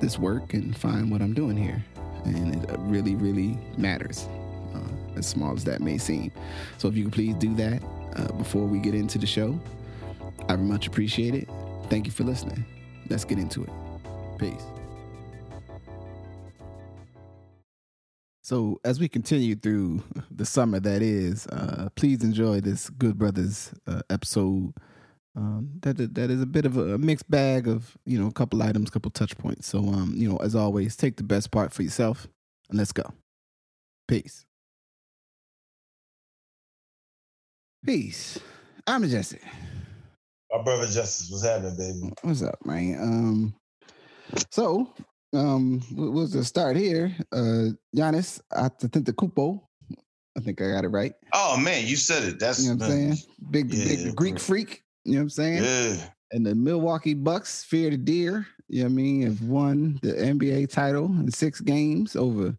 [0.00, 1.84] this work and find what I'm doing here.
[2.24, 4.26] And it really, really matters,
[4.74, 6.32] uh, as small as that may seem.
[6.78, 7.82] So if you could please do that
[8.16, 9.58] uh, before we get into the show,
[10.48, 11.48] I much appreciate it.
[11.88, 12.64] Thank you for listening.
[13.08, 13.70] Let's get into it.
[14.38, 14.62] Peace.
[18.42, 23.72] So, as we continue through the summer that is, uh, please enjoy this Good Brothers
[23.88, 24.72] uh, episode
[25.36, 28.62] um, that that is a bit of a mixed bag of you know a couple
[28.62, 29.66] items, couple touch points.
[29.68, 32.26] So um, you know, as always, take the best part for yourself,
[32.70, 33.04] and let's go.
[34.08, 34.46] Peace.
[37.84, 38.38] Peace.
[38.86, 39.40] I'm Jesse.
[40.50, 42.12] My brother Justice, what's happening, baby?
[42.22, 42.98] What's up, man?
[43.00, 43.54] Um,
[44.50, 44.92] so
[45.34, 47.14] um, we'll just start here.
[47.30, 49.60] Uh, Giannis Antetokounmpo.
[50.36, 51.12] I think I got it right.
[51.34, 52.38] Oh man, you said it.
[52.38, 53.16] That's you know what I'm saying.
[53.50, 54.82] Big, yeah, big Greek freak.
[55.06, 55.64] You know what I'm saying?
[55.64, 56.08] Yeah.
[56.32, 60.12] And the Milwaukee Bucks, fear the deer, you know what I mean, have won the
[60.12, 62.56] NBA title in six games over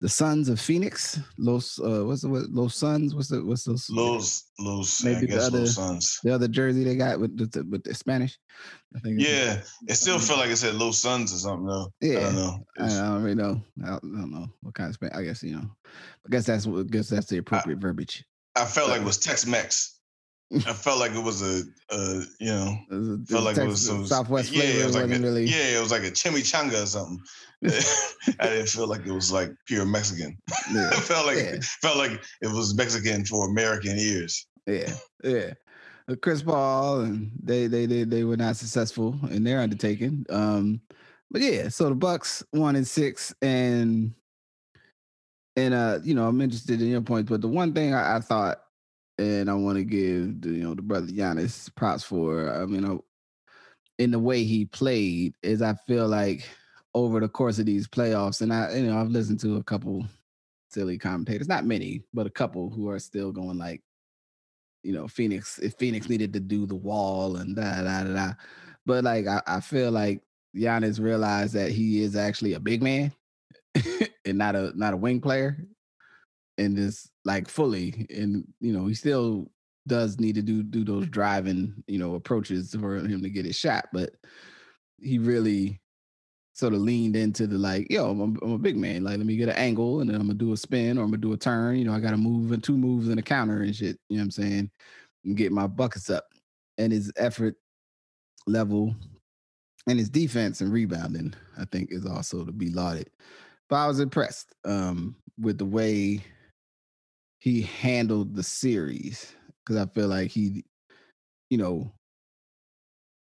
[0.00, 1.20] the Suns of Phoenix.
[1.36, 3.14] Los uh what's the what Los Suns?
[3.14, 5.66] What's the what's those Los Los maybe the other.
[5.66, 8.38] The other jersey they got with the with the Spanish.
[8.96, 9.60] I think Yeah.
[9.86, 11.92] It still felt like it said Los Suns or something though.
[12.00, 12.20] Yeah.
[12.20, 12.66] I don't know.
[12.78, 13.62] I don't really know.
[13.84, 15.18] I don't know what kind of Spanish.
[15.18, 15.70] I guess, you know.
[16.26, 18.24] I guess that's what I guess that's the appropriate I, verbiage.
[18.56, 19.99] I felt like it was Tex Mex.
[20.52, 21.62] I felt like it was a,
[21.94, 24.66] a you know, it was felt like Texas, it was some Southwest flavor.
[24.66, 25.44] Yeah, it was like a, really...
[25.44, 27.20] yeah, it was like a chimichanga or something.
[28.40, 30.36] I didn't feel like it was like pure Mexican.
[30.72, 30.88] Yeah.
[30.88, 31.56] it felt like yeah.
[31.82, 34.46] felt like it was Mexican for American ears.
[34.66, 34.92] Yeah,
[35.22, 35.54] yeah.
[36.20, 40.26] Chris Paul and they they they they were not successful in their undertaking.
[40.30, 40.80] Um,
[41.30, 44.14] but yeah, so the Bucks one and six, and
[45.54, 48.20] and uh, you know, I'm interested in your point, but the one thing I, I
[48.20, 48.58] thought
[49.20, 52.50] and I want to give the, you know the brother Giannis props for.
[52.50, 52.96] I mean, I,
[53.98, 56.48] in the way he played, is I feel like
[56.94, 60.06] over the course of these playoffs, and I you know I've listened to a couple
[60.70, 63.82] silly commentators, not many, but a couple who are still going like,
[64.82, 68.32] you know, Phoenix if Phoenix needed to do the wall and da da da da,
[68.86, 70.22] but like I, I feel like
[70.56, 73.12] Giannis realized that he is actually a big man
[74.24, 75.66] and not a not a wing player
[76.56, 79.50] and just like fully and you know he still
[79.86, 83.56] does need to do do those driving you know approaches for him to get his
[83.56, 84.10] shot but
[85.00, 85.80] he really
[86.52, 89.26] sort of leaned into the like yo I'm a, I'm a big man like let
[89.26, 91.32] me get an angle and then i'm gonna do a spin or i'm gonna do
[91.32, 93.98] a turn you know i gotta move and two moves and a counter and shit
[94.08, 94.70] you know what i'm saying
[95.24, 96.26] and get my buckets up
[96.78, 97.54] and his effort
[98.46, 98.94] level
[99.86, 103.08] and his defense and rebounding i think is also to be lauded
[103.68, 106.22] but i was impressed um with the way
[107.40, 109.34] he handled the series
[109.64, 110.64] because I feel like he,
[111.48, 111.90] you know,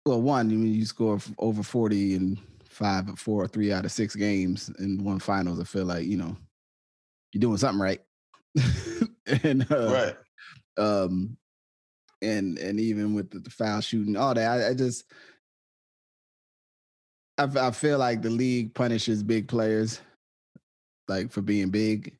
[0.04, 5.18] well, one, when you score over 40 and three out of six games in one
[5.18, 6.36] finals, I feel like, you know,
[7.32, 8.00] you're doing something right.
[9.44, 10.16] and, uh, right.
[10.76, 11.36] Um,
[12.20, 15.04] and, and even with the, the foul shooting, all that, I, I just,
[17.38, 20.00] I, I feel like the league punishes big players
[21.08, 22.16] like for being big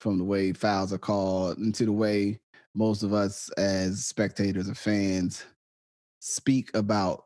[0.00, 2.38] from the way fouls are called and to the way
[2.74, 5.44] most of us as spectators or fans
[6.20, 7.24] speak about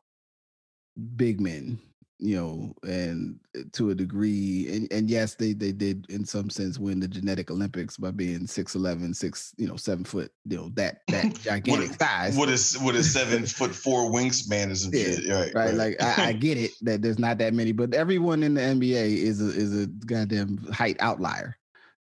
[1.17, 1.79] big men
[2.23, 6.49] you know and uh, to a degree and, and yes they they did in some
[6.49, 10.71] sense win the genetic olympics by being 6'11 6 you know 7 foot you know
[10.75, 15.03] that that gigantic what, size what is what is 7 foot 4 wingspan is yeah,
[15.03, 15.29] shit.
[15.29, 18.45] Right, right, right like I, I, get it that there's not that many but everyone
[18.45, 21.57] in the nba is a is a goddamn height outlier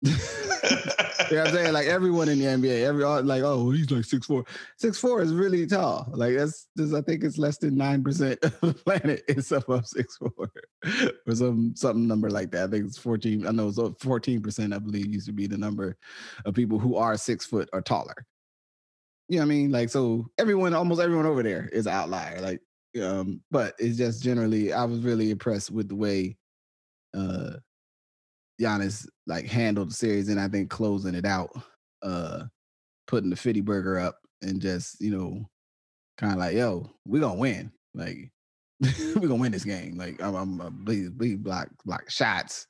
[0.03, 1.73] you know what I'm saying?
[1.73, 4.45] Like everyone in the NBA, every like, oh, he's like six four.
[4.77, 6.07] Six four is really tall.
[6.13, 9.87] Like that's just I think it's less than nine percent of the planet is above
[9.87, 10.31] six four.
[11.27, 12.67] or some something number like that.
[12.67, 13.47] I think it's 14.
[13.47, 15.97] I know it's 14 percent, I believe, used to be the number
[16.45, 18.25] of people who are six foot or taller.
[19.29, 19.71] You know what I mean?
[19.71, 22.39] Like, so everyone, almost everyone over there is an outlier.
[22.39, 22.61] Like,
[23.03, 26.37] um, but it's just generally, I was really impressed with the way
[27.13, 27.53] uh
[28.59, 31.49] Giannis like handled the series and I think closing it out,
[32.01, 32.43] uh,
[33.07, 35.49] putting the fifty burger up and just, you know,
[36.17, 37.71] kind of like, yo, we're gonna win.
[37.93, 38.31] Like
[38.81, 39.97] we're gonna win this game.
[39.97, 42.67] Like I'm, I'm a bleed, bleed block, block shots,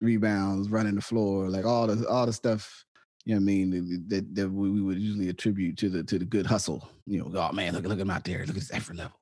[0.00, 2.84] rebounds, running the floor, like all the all the stuff.
[3.24, 4.04] You know what I mean?
[4.08, 6.88] That, that we would usually attribute to the to the good hustle.
[7.06, 9.18] You know, oh man, look look at him out there, look at his effort level.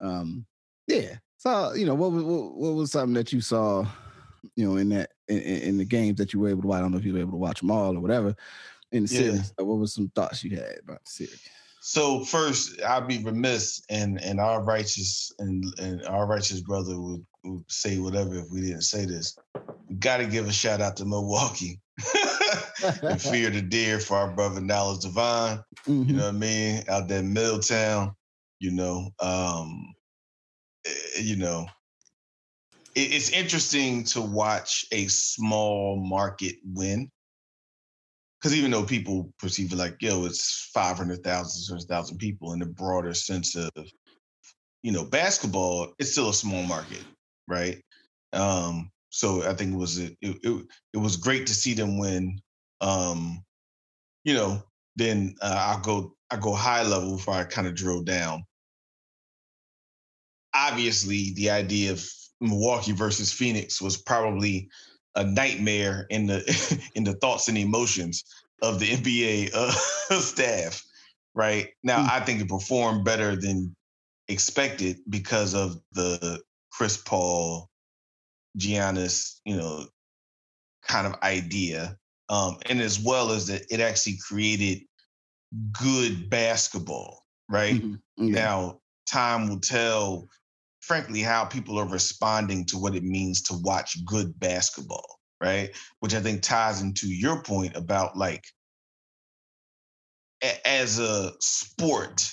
[0.00, 0.46] Um,
[0.86, 1.16] yeah.
[1.36, 3.86] So you know, what what, what was something that you saw,
[4.56, 6.78] you know, in that in, in, the games that you were able to watch?
[6.78, 8.34] I don't know if you were able to watch them all or whatever.
[8.92, 9.20] In the yeah.
[9.20, 11.48] series, what was some thoughts you had about the series?
[11.86, 17.26] So first, I'll be remiss, and and our righteous and and our righteous brother would,
[17.44, 19.36] would say whatever if we didn't say this.
[19.88, 21.80] We got to give a shout out to Milwaukee
[23.02, 25.58] and fear the deer for our brother Dallas Devine.
[25.86, 26.08] Mm-hmm.
[26.08, 26.84] You know what I mean?
[26.88, 28.14] Out there in Middletown.
[28.60, 29.92] You know, um,
[30.86, 31.66] eh, you know,
[32.94, 37.10] it's interesting to watch a small market win
[38.44, 43.14] because even though people perceive it like, yo, it's 500,000, 600,000 people in the broader
[43.14, 43.70] sense of,
[44.82, 47.02] you know, basketball, it's still a small market,
[47.48, 47.82] right?
[48.34, 52.38] Um, so I think it was it, it, it was great to see them win.
[52.82, 53.42] Um,
[54.24, 54.62] you know,
[54.96, 58.44] then uh, I'll go I go high level before I kind of drill down.
[60.54, 62.04] Obviously, the idea of
[62.44, 64.68] Milwaukee versus Phoenix was probably
[65.16, 68.24] a nightmare in the in the thoughts and emotions
[68.62, 69.70] of the NBA uh,
[70.20, 70.82] staff.
[71.34, 72.10] Right now, mm.
[72.10, 73.74] I think it performed better than
[74.28, 77.68] expected because of the Chris Paul,
[78.58, 79.86] Giannis, you know,
[80.86, 81.96] kind of idea,
[82.28, 84.82] um, and as well as that it actually created
[85.72, 87.24] good basketball.
[87.48, 88.28] Right mm-hmm.
[88.28, 88.34] yeah.
[88.34, 90.28] now, time will tell
[90.86, 95.70] frankly how people are responding to what it means to watch good basketball right
[96.00, 98.44] which i think ties into your point about like
[100.42, 102.30] a- as a sport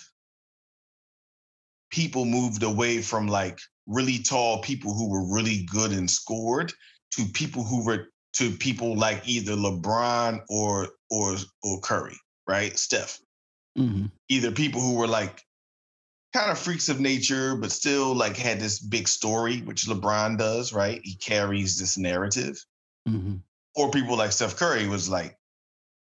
[1.92, 6.72] people moved away from like really tall people who were really good and scored
[7.12, 12.18] to people who were to people like either LeBron or or or Curry,
[12.48, 12.78] right?
[12.78, 13.20] Steph.
[13.78, 14.06] Mm-hmm.
[14.30, 15.42] Either people who were like
[16.34, 20.74] kind of freaks of nature, but still like had this big story, which LeBron does,
[20.74, 21.02] right?
[21.04, 22.64] He carries this narrative.
[23.08, 23.36] Mm-hmm.
[23.76, 25.38] Or people like Steph Curry was like,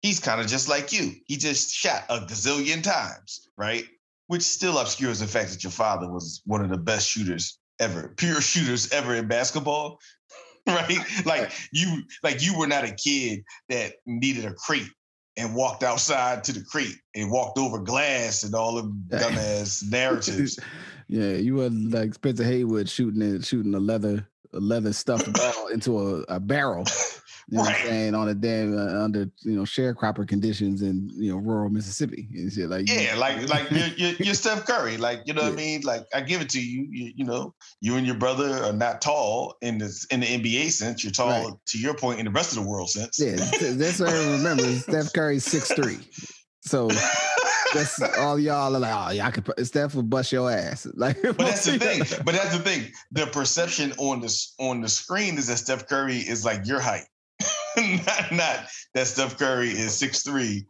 [0.02, 1.12] he's kind of just like you.
[1.26, 3.84] He just shot a gazillion times, right?
[4.28, 8.14] Which still obscures the fact that your father was one of the best shooters ever,
[8.16, 9.98] pure shooters ever in basketball.
[10.66, 10.98] right?
[11.24, 14.90] Like you, like you were not a kid that needed a crate
[15.36, 20.58] and walked outside to the creek and walked over glass and all of dumbass narratives.
[21.08, 25.68] Yeah, you were like Spencer Haywood shooting it, shooting a leather a leather stuffed ball
[25.68, 26.84] into a, a barrel.
[27.48, 28.14] You know what I'm saying?
[28.16, 32.52] On a damn uh, under you know sharecropper conditions in you know rural Mississippi and
[32.52, 35.50] shit like yeah, like like you're, you're, you're, Steph Curry, like you know yeah.
[35.50, 35.82] what I mean?
[35.82, 39.00] Like I give it to you, you, you know, you and your brother are not
[39.00, 41.04] tall in the in the NBA sense.
[41.04, 41.52] You're tall right.
[41.66, 43.16] to your point in the rest of the world sense.
[43.20, 44.64] Yeah, that's what I remember.
[44.64, 45.98] Steph Curry's six three,
[46.62, 46.90] so.
[47.74, 49.66] That's all y'all are like, oh yeah, I could.
[49.66, 50.86] Steph will bust your ass.
[50.94, 52.02] Like, but that's the thing.
[52.24, 52.90] But that's the thing.
[53.12, 57.04] The perception on the on the screen is that Steph Curry is like your height.
[58.06, 60.66] not, not that Steph Curry is six three,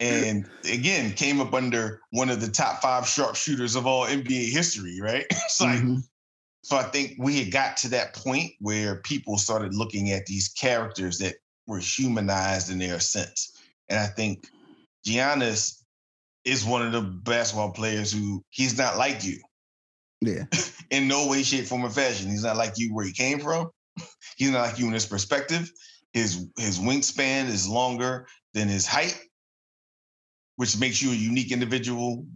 [0.00, 5.00] and again came up under one of the top five sharpshooters of all NBA history,
[5.00, 5.26] right?
[5.30, 5.96] it's like, mm-hmm.
[6.62, 10.48] so I think we had got to that point where people started looking at these
[10.48, 11.34] characters that
[11.66, 13.52] were humanized in their sense,
[13.88, 14.46] and I think
[15.06, 15.80] Giannis
[16.44, 19.38] is one of the basketball players who he's not like you.
[20.20, 20.44] Yeah.
[20.90, 22.30] in no way, shape, form, or fashion.
[22.30, 23.70] He's not like you where he came from.
[24.36, 25.70] He's not like you in his perspective.
[26.14, 29.18] His his wingspan is longer than his height,
[30.56, 32.26] which makes you a unique individual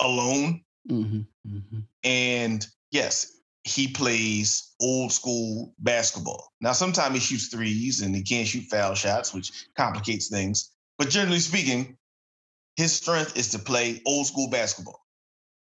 [0.00, 0.62] alone.
[0.90, 1.78] Mm-hmm, mm-hmm.
[2.02, 6.52] And yes, he plays old school basketball.
[6.60, 10.72] Now, sometimes he shoots threes and he can't shoot foul shots, which complicates things.
[10.98, 11.96] But generally speaking,
[12.76, 15.00] his strength is to play old school basketball.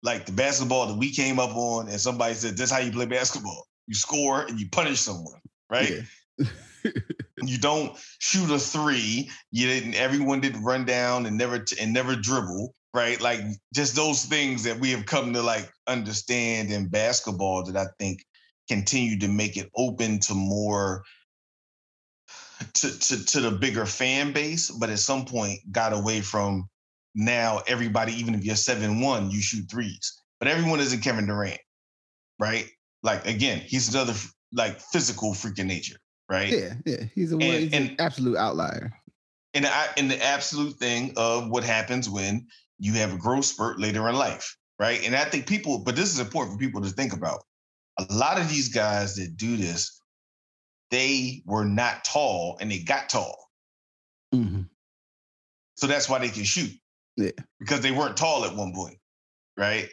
[0.03, 3.07] Like the basketball that we came up on, and somebody said, That's how you play
[3.07, 3.67] basketball.
[3.87, 6.05] You score and you punish someone, right?
[6.39, 6.47] Yeah.
[7.49, 9.31] you don't shoot a three.
[9.51, 9.95] You didn't.
[9.95, 12.75] Everyone didn't run down and never and never dribble.
[12.93, 13.41] Right, like
[13.75, 18.25] just those things that we have come to like understand in basketball that I think
[18.69, 21.03] continue to make it open to more
[22.75, 26.69] to, to to the bigger fan base, but at some point got away from
[27.15, 30.21] now everybody, even if you're seven one, you shoot threes.
[30.39, 31.61] But everyone isn't Kevin Durant,
[32.39, 32.69] right?
[33.03, 34.15] Like again, he's another
[34.53, 35.97] like physical freaking nature
[36.35, 36.51] right?
[36.53, 37.05] Yeah, yeah.
[37.15, 38.93] He's, a, and, he's and, an absolute outlier.
[39.55, 42.47] And the, and the absolute thing of what happens when
[42.79, 44.57] you have a growth spurt later in life.
[44.79, 45.05] right?
[45.05, 47.45] And I think people, but this is important for people to think about.
[47.99, 50.01] A lot of these guys that do this,
[50.91, 53.51] they were not tall and they got tall.
[54.35, 54.63] Mm-hmm.
[55.77, 56.73] So that's why they can shoot.
[57.17, 57.31] Yeah.
[57.61, 58.99] Because they weren't tall at one point,
[59.57, 59.89] right?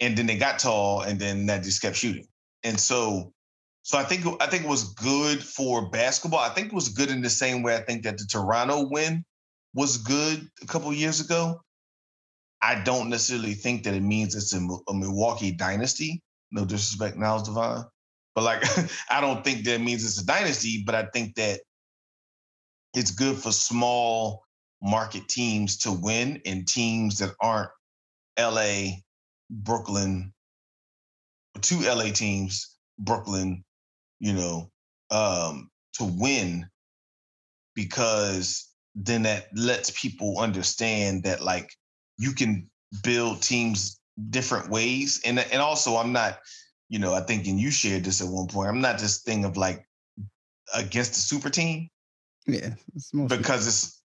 [0.00, 2.26] And then they got tall and then that just kept shooting.
[2.64, 3.32] And so
[3.82, 6.40] so I think I think it was good for basketball.
[6.40, 9.24] I think it was good in the same way I think that the Toronto win
[9.74, 11.60] was good a couple years ago.
[12.62, 16.22] I don't necessarily think that it means it's a, a Milwaukee dynasty.
[16.52, 17.84] No disrespect, Niles Devine,
[18.34, 18.62] but like
[19.10, 20.82] I don't think that means it's a dynasty.
[20.84, 21.60] But I think that
[22.94, 24.44] it's good for small
[24.82, 27.70] market teams to win and teams that aren't
[28.38, 28.96] LA,
[29.50, 30.32] Brooklyn,
[31.60, 33.64] two LA teams, Brooklyn,
[34.20, 34.70] you know,
[35.10, 36.68] um, to win
[37.74, 41.70] because then that lets people understand that like
[42.18, 42.68] you can
[43.02, 43.98] build teams
[44.28, 45.20] different ways.
[45.24, 46.38] And and also I'm not,
[46.88, 48.68] you know, I think and you shared this at one point.
[48.68, 49.86] I'm not this thing of like
[50.74, 51.88] against the super team.
[52.46, 52.74] Yeah.
[52.94, 54.02] It's mostly, because it's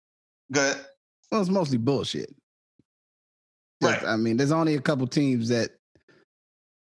[0.51, 0.77] good.
[1.31, 2.35] Well, it's mostly bullshit.
[3.81, 4.03] Right.
[4.03, 5.71] I mean, there's only a couple teams that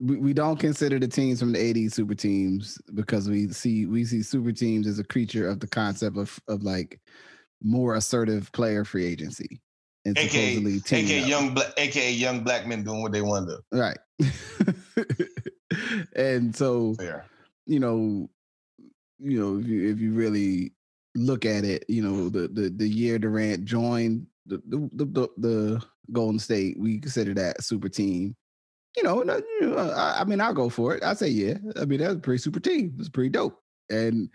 [0.00, 4.04] we, we don't consider the teams from the 80s super teams because we see we
[4.04, 6.98] see super teams as a creature of the concept of of like
[7.62, 9.60] more assertive player free agency.
[10.06, 13.56] And AKA, supposedly AKA young black AKA young black men doing what they want to
[13.56, 13.78] do.
[13.78, 13.98] Right.
[16.16, 17.26] and so Fair.
[17.66, 18.30] you know,
[19.18, 20.72] you know, if you if you really
[21.14, 25.82] look at it, you know, the the the year Durant joined the the the, the
[26.12, 28.34] Golden State, we consider that super team.
[28.96, 29.22] You know,
[29.76, 31.04] I, I, mean, I'll go for it.
[31.04, 31.54] I say, yeah.
[31.80, 32.92] I mean, that was a pretty super team.
[32.94, 33.58] It was pretty dope.
[33.88, 34.28] And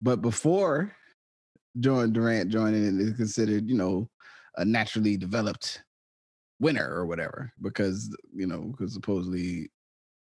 [0.00, 0.94] but before
[1.78, 4.08] Jordan Durant joining is considered, you know,
[4.56, 5.82] a naturally developed
[6.60, 9.70] winner or whatever, because you know, because supposedly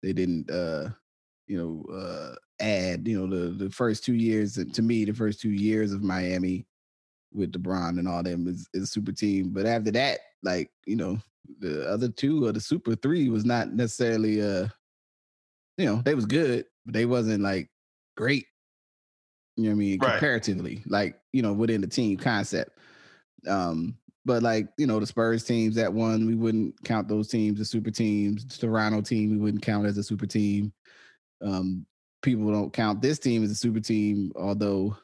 [0.01, 0.89] they didn't uh
[1.47, 5.39] you know uh add, you know, the the first two years to me, the first
[5.39, 6.65] two years of Miami
[7.33, 9.49] with LeBron and all them is, is super team.
[9.49, 11.19] But after that, like, you know,
[11.63, 14.67] the other two or the super three was not necessarily uh
[15.77, 17.69] you know, they was good, but they wasn't like
[18.15, 18.45] great
[19.55, 19.99] you know what I mean?
[19.99, 20.11] Right.
[20.11, 22.79] Comparatively, like, you know, within the team concept.
[23.47, 27.59] Um, but like, you know, the Spurs teams that won, we wouldn't count those teams
[27.59, 28.45] as super teams.
[28.45, 30.73] The Toronto team, we wouldn't count as a super team.
[31.43, 31.85] Um,
[32.21, 34.95] people don't count this team as a super team, although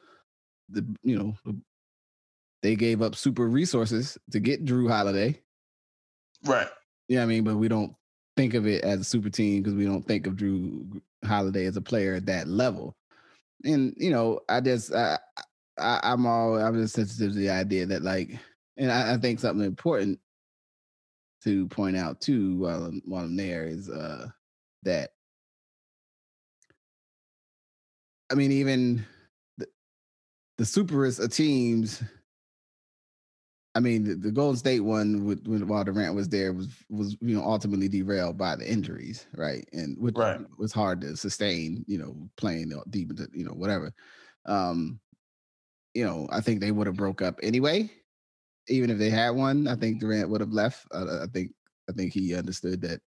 [0.70, 1.34] the you know
[2.62, 5.40] they gave up super resources to get Jrue Holiday.
[6.44, 6.68] Right.
[7.08, 7.94] Yeah, I mean, but we don't
[8.36, 11.76] think of it as a super team because we don't think of Jrue Holiday as
[11.76, 12.96] a player at that level
[13.64, 15.18] and you know, I just I,
[15.78, 18.38] I I'm all I'm just sensitive to the idea that like,
[18.76, 20.18] and I, I think something important
[21.44, 24.28] to point out too while I'm, while I'm there is uh
[24.82, 25.10] that
[28.30, 29.04] I mean even
[29.58, 29.66] the,
[30.58, 32.02] the superest of teams
[33.74, 37.16] I mean, the, the, Golden State one with, with while Durant was there was was
[37.20, 39.64] you know ultimately derailed by the injuries, right?
[39.72, 40.40] And which right.
[40.58, 43.92] was hard to sustain, you know, playing deep into you know whatever.
[44.46, 44.98] Um,
[45.94, 47.90] you know, I think they would have broke up anyway,
[48.68, 49.68] even if they had one.
[49.68, 50.86] I think Durant would have left.
[50.92, 51.52] I think
[51.88, 53.00] I think he understood that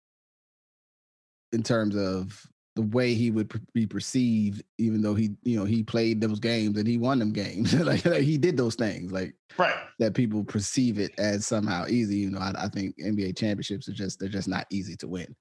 [1.51, 5.83] in terms of the way he would be perceived, even though he, you know, he
[5.83, 7.73] played those games and he won them games.
[7.85, 12.17] like, like, he did those things, like right that people perceive it as somehow easy.
[12.17, 15.35] You know, I, I think NBA championships are just they're just not easy to win.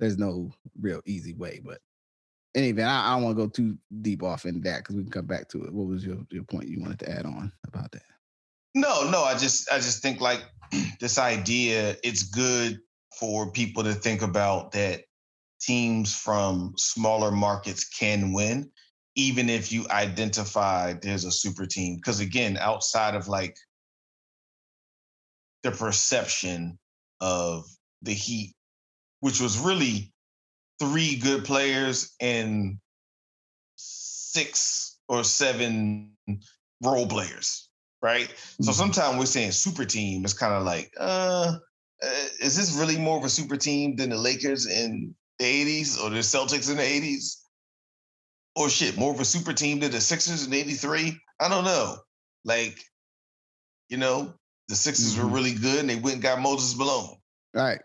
[0.00, 1.60] There's no real easy way.
[1.64, 1.80] But
[2.54, 5.12] anyway, I, I don't want to go too deep off in that because we can
[5.12, 5.72] come back to it.
[5.72, 8.02] What was your your point you wanted to add on about that?
[8.74, 10.42] No, no, I just I just think like
[11.00, 11.96] this idea.
[12.02, 12.80] It's good
[13.18, 15.02] for people to think about that
[15.60, 18.70] teams from smaller markets can win,
[19.16, 21.96] even if you identify there's a super team.
[21.96, 23.56] Because again, outside of like
[25.62, 26.78] the perception
[27.20, 27.64] of
[28.02, 28.54] the Heat,
[29.20, 30.12] which was really
[30.78, 32.78] three good players and
[33.74, 36.12] six or seven
[36.82, 37.68] role players,
[38.02, 38.28] right?
[38.28, 38.64] Mm-hmm.
[38.64, 40.24] So sometimes we're saying super team.
[40.24, 41.56] It's kind of like, uh,
[42.00, 46.02] uh, is this really more of a super team than the Lakers and the 80s
[46.02, 47.36] or the Celtics in the 80s?
[48.56, 51.16] Or shit, more of a super team than the Sixers in 83?
[51.40, 51.96] I don't know.
[52.44, 52.78] Like,
[53.88, 54.34] you know,
[54.68, 55.24] the Sixers mm-hmm.
[55.24, 57.16] were really good and they went and got Moses Malone.
[57.54, 57.80] Right.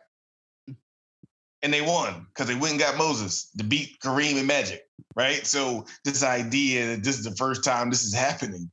[1.62, 4.82] And they won because they went and got Moses to beat Kareem and Magic.
[5.16, 5.46] Right.
[5.46, 8.70] So this idea that this is the first time this is happening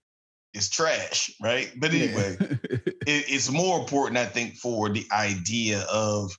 [0.55, 1.31] is trash.
[1.41, 1.71] Right.
[1.77, 2.47] But anyway, yeah.
[3.07, 6.33] it, it's more important, I think, for the idea of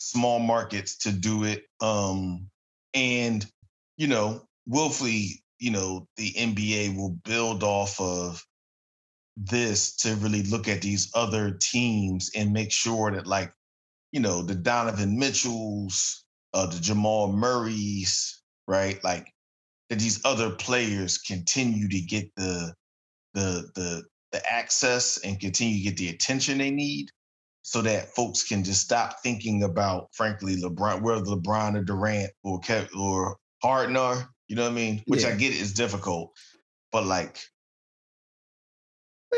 [0.00, 1.64] small markets to do it.
[1.80, 2.48] Um,
[2.94, 3.46] and
[3.96, 8.42] you know, willfully, you know, the NBA will build off of
[9.36, 13.52] this to really look at these other teams and make sure that, like,
[14.10, 19.02] you know, the Donovan Mitchells, uh, the Jamal Murrays, right?
[19.04, 19.32] Like
[19.90, 22.74] that these other players continue to get the
[23.34, 24.02] the the
[24.32, 27.10] the access and continue to get the attention they need
[27.62, 32.60] so that folks can just stop thinking about, frankly, LeBron, whether LeBron or Durant or
[32.60, 35.02] Kev or Harden are, you know what I mean?
[35.06, 35.28] Which yeah.
[35.28, 36.32] I get is difficult,
[36.90, 37.38] but like,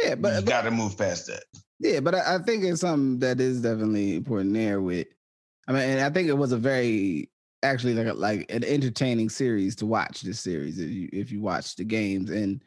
[0.02, 1.42] yeah, but you got to move past that.
[1.80, 4.80] Yeah, but I, I, think it's something that is definitely important there.
[4.80, 5.08] With,
[5.68, 7.28] I mean, and I think it was a very
[7.62, 10.22] actually like a, like an entertaining series to watch.
[10.22, 12.62] This series, if you if you watch the games, and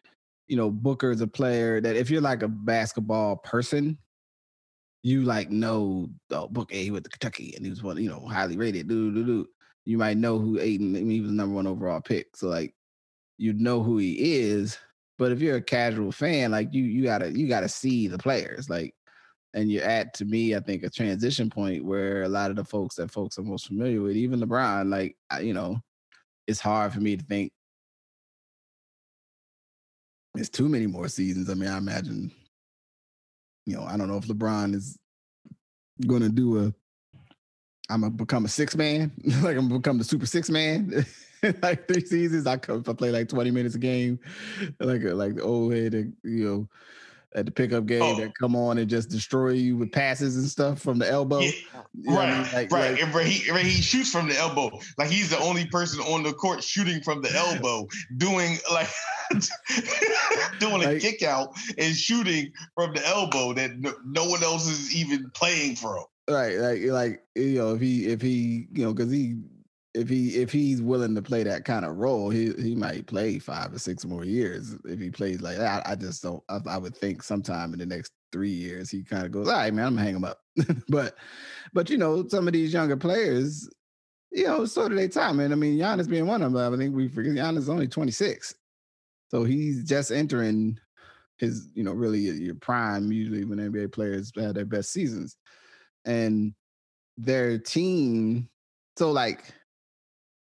[0.48, 3.98] you know, Booker is a player that if you're like a basketball person,
[5.06, 8.26] you like know oh, Booker he went to Kentucky and he was one, you know,
[8.28, 8.88] highly rated.
[8.88, 9.48] Do do do.
[9.86, 10.96] You might know who Ayton.
[10.96, 12.36] I mean, he was the number one overall pick.
[12.36, 12.74] So like,
[13.38, 14.80] you know who he is.
[15.20, 18.68] But if you're a casual fan, like you, you gotta you gotta see the players.
[18.68, 18.96] Like,
[19.54, 22.66] and you're at to me, I think a transition point where a lot of the
[22.66, 25.80] folks that folks are most familiar with, even LeBron, like you know,
[26.48, 27.52] it's hard for me to think
[30.36, 31.48] it's too many more seasons.
[31.48, 32.32] I mean, I imagine
[33.66, 34.98] you know, I don't know if LeBron is
[36.06, 36.74] going to do a.
[37.88, 41.06] I'm gonna become a six man, like I'm gonna become the super six man.
[41.62, 44.20] like three seasons, I come if I play like 20 minutes a game,
[44.80, 46.70] like like the old head, you know,
[47.36, 48.16] at the pickup game oh.
[48.16, 51.40] that come on and just destroy you with passes and stuff from the elbow.
[51.40, 51.52] Yeah.
[51.94, 52.54] You know right, I mean?
[52.54, 52.92] like, right.
[52.92, 56.34] Like, and he he shoots from the elbow, like he's the only person on the
[56.34, 57.88] court shooting from the elbow,
[58.18, 58.90] doing like
[60.60, 64.96] doing a kick out and shooting from the elbow that no, no one else is
[64.96, 66.04] even playing from.
[66.30, 69.38] Right, like like you know if he if he you know because he
[69.96, 73.40] if he if he's willing to play that kind of role, he he might play
[73.40, 74.76] five or six more years.
[74.84, 76.44] If he plays like that, I just don't.
[76.50, 79.54] I, I would think sometime in the next three years, he kind of goes, "All
[79.54, 80.40] right, man, I'm gonna hang him up."
[80.90, 81.16] but
[81.74, 83.70] but you know, some of these younger players,
[84.32, 85.40] you know, sort of their time.
[85.40, 86.74] And I mean, Giannis being one of them.
[86.74, 88.54] I think we forget Giannis is only 26,
[89.32, 90.78] so he's just entering
[91.38, 93.14] his you know really your prime.
[93.14, 95.38] Usually, when NBA players have their best seasons,
[96.04, 96.54] and
[97.18, 98.50] their team.
[98.98, 99.54] So like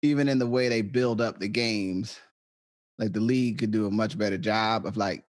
[0.02, 2.20] even in the way they build up the games,
[2.98, 5.24] like the league could do a much better job of like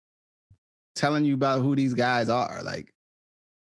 [0.95, 2.61] telling you about who these guys are.
[2.63, 2.93] Like,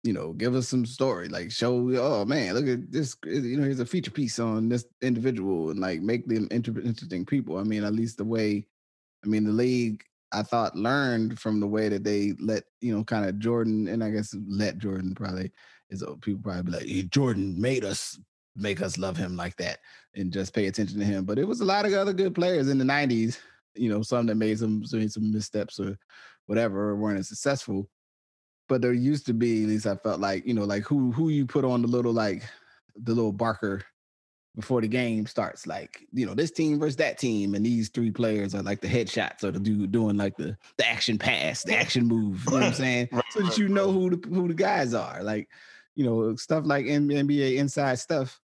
[0.03, 1.29] you know, give us some story.
[1.29, 3.15] Like, show, oh man, look at this.
[3.25, 7.25] You know, here's a feature piece on this individual, and like make them inter- interesting
[7.25, 7.57] people.
[7.57, 8.65] I mean, at least the way,
[9.23, 10.03] I mean, the league.
[10.35, 14.03] I thought learned from the way that they let you know, kind of Jordan, and
[14.03, 15.51] I guess let Jordan probably
[15.91, 18.19] is uh, people probably be like, Jordan made us
[18.55, 19.79] make us love him like that
[20.15, 21.25] and just pay attention to him.
[21.25, 23.39] But it was a lot of other good players in the 90s,
[23.75, 25.97] you know, some that made some some missteps or
[26.45, 27.89] whatever or weren't as successful.
[28.69, 31.29] But there used to be, at least I felt like, you know, like who who
[31.29, 32.43] you put on the little like
[32.95, 33.83] the little barker
[34.55, 38.11] before the game starts, like, you know, this team versus that team, and these three
[38.11, 41.75] players are like the headshots or the dude doing like the the action pass, the
[41.75, 42.43] action move.
[42.45, 43.09] You know what I'm saying?
[43.31, 45.23] so that you know who the who the guys are.
[45.23, 45.49] Like,
[45.95, 48.39] you know, stuff like NBA inside stuff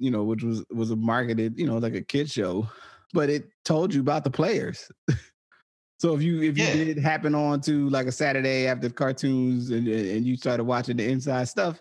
[0.00, 2.66] you know, which was was a marketed, you know, like a kid show,
[3.12, 4.90] but it told you about the players.
[5.98, 6.72] so if you if you yeah.
[6.72, 11.06] did happen on to like a Saturday after cartoons and and you started watching the
[11.06, 11.80] inside stuff,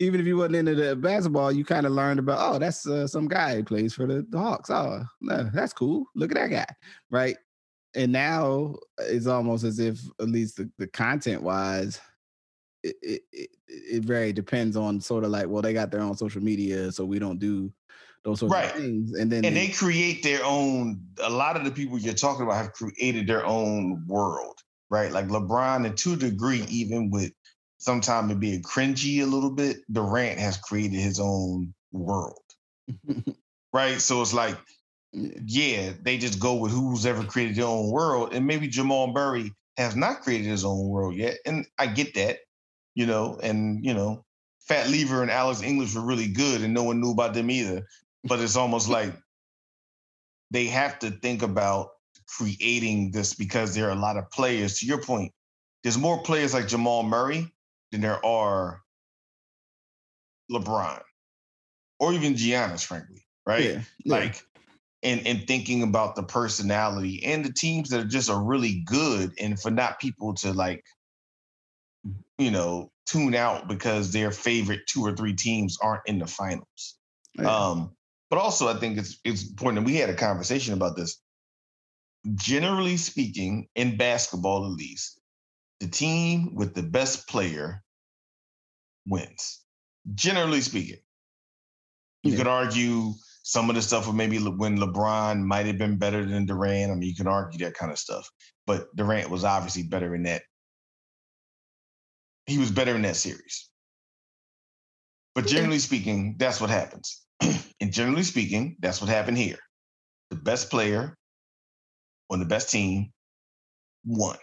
[0.00, 3.06] even if you wasn't into the basketball, you kind of learned about oh that's uh,
[3.06, 4.70] some guy who plays for the, the Hawks.
[4.70, 6.06] Oh, no, that's cool.
[6.14, 6.74] Look at that guy,
[7.10, 7.36] right?
[7.94, 12.00] And now it's almost as if at least the, the content wise
[13.02, 16.42] it, it, it very depends on sort of like well they got their own social
[16.42, 17.72] media so we don't do
[18.24, 18.66] those sorts right.
[18.66, 21.98] of things and then and they, they create their own a lot of the people
[21.98, 24.54] you're talking about have created their own world
[24.94, 25.10] right?
[25.10, 27.32] Like lebron and to a degree even with
[27.78, 32.38] sometimes it being cringy a little bit durant has created his own world.
[33.72, 34.00] Right?
[34.00, 34.56] So it's like
[35.12, 39.52] yeah they just go with who's ever created their own world and maybe jamal murray
[39.76, 42.38] has not created his own world yet and i get that
[42.94, 44.24] you know, and you know,
[44.60, 47.86] Fat Lever and Alex English were really good, and no one knew about them either.
[48.24, 49.14] But it's almost like
[50.50, 51.90] they have to think about
[52.26, 54.78] creating this because there are a lot of players.
[54.78, 55.32] To your point,
[55.82, 57.52] there's more players like Jamal Murray
[57.92, 58.80] than there are
[60.50, 61.00] LeBron
[61.98, 63.64] or even Giannis, frankly, right?
[63.64, 64.14] Yeah, yeah.
[64.14, 64.42] Like,
[65.02, 69.32] and and thinking about the personality and the teams that are just are really good,
[69.38, 70.84] and for not people to like
[72.38, 76.98] you know, tune out because their favorite two or three teams aren't in the finals.
[77.38, 77.94] Um,
[78.30, 79.84] but also, I think it's it's important.
[79.84, 81.20] that we had a conversation about this.
[82.34, 85.20] Generally speaking, in basketball, at least,
[85.80, 87.82] the team with the best player
[89.06, 89.60] wins.
[90.14, 91.00] Generally speaking,
[92.22, 92.38] you Yeah.
[92.38, 96.46] could argue some of the stuff with maybe when LeBron might have been better than
[96.46, 96.90] Durant.
[96.90, 98.26] I mean, you can argue that kind of stuff,
[98.66, 100.42] but Durant was obviously better in that.
[102.46, 103.70] He was better in that series.
[105.34, 107.22] But generally speaking, that's what happens.
[107.80, 109.58] and generally speaking, that's what happened here.
[110.30, 111.16] The best player
[112.30, 113.12] on the best team
[114.04, 114.36] won.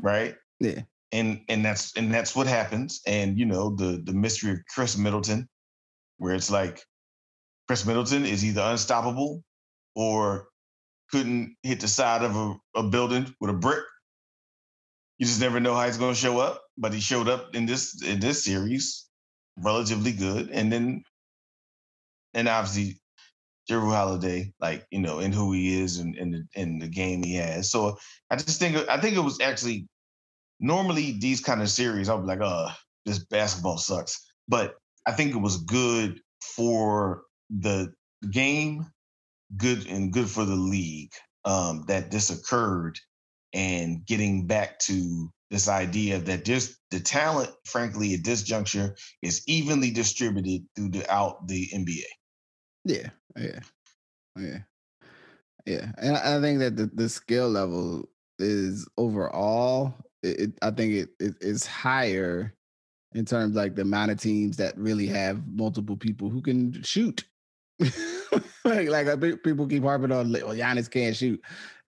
[0.00, 0.36] Right?
[0.60, 0.82] yeah.
[1.12, 3.00] and and that's and that's what happens.
[3.06, 5.48] And you know the the mystery of Khris Middleton,
[6.18, 6.82] where it's like
[7.66, 9.42] Khris Middleton is either unstoppable
[9.94, 10.48] or
[11.10, 13.84] couldn't hit the side of a, a building with a brick.
[15.20, 17.66] You just never know how he's going to show up, but he showed up in
[17.66, 19.06] this in this series
[19.58, 21.02] relatively good, and then
[22.32, 22.98] and obviously
[23.70, 27.34] Jrue Holiday, like you know, and who he is and and the, the game he
[27.34, 27.70] has.
[27.70, 27.98] So
[28.30, 29.88] I just think I think it was actually
[30.58, 32.68] normally these kind of series, I'll be like, oh,
[33.04, 34.26] this basketball sucks.
[34.48, 36.18] But I think it was good
[36.56, 37.92] for the
[38.30, 38.86] game,
[39.54, 41.12] good and good for the league
[41.44, 42.98] um, that this occurred
[43.52, 49.42] and getting back to this idea that this the talent, frankly, at this juncture is
[49.46, 52.04] evenly distributed throughout the NBA.
[52.84, 53.60] Yeah, yeah,
[54.36, 54.58] yeah,
[55.66, 55.92] yeah.
[55.98, 58.08] And I think that the, the skill level
[58.38, 59.94] is overall.
[60.22, 62.54] It, it, I think it, it is higher
[63.14, 67.24] in terms like the amount of teams that really have multiple people who can shoot.
[68.64, 71.40] like like uh, people keep harping on, well, Giannis can't shoot.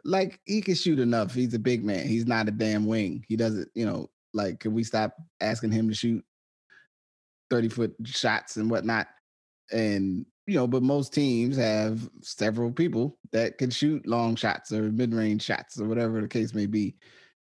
[0.04, 1.34] Like he can shoot enough.
[1.34, 2.06] He's a big man.
[2.06, 3.24] He's not a damn wing.
[3.28, 4.10] He doesn't, you know.
[4.34, 6.24] Like, can we stop asking him to shoot
[7.50, 9.06] thirty foot shots and whatnot?
[9.72, 14.90] and you know, but most teams have several people that can shoot long shots or
[14.90, 16.96] mid range shots or whatever the case may be,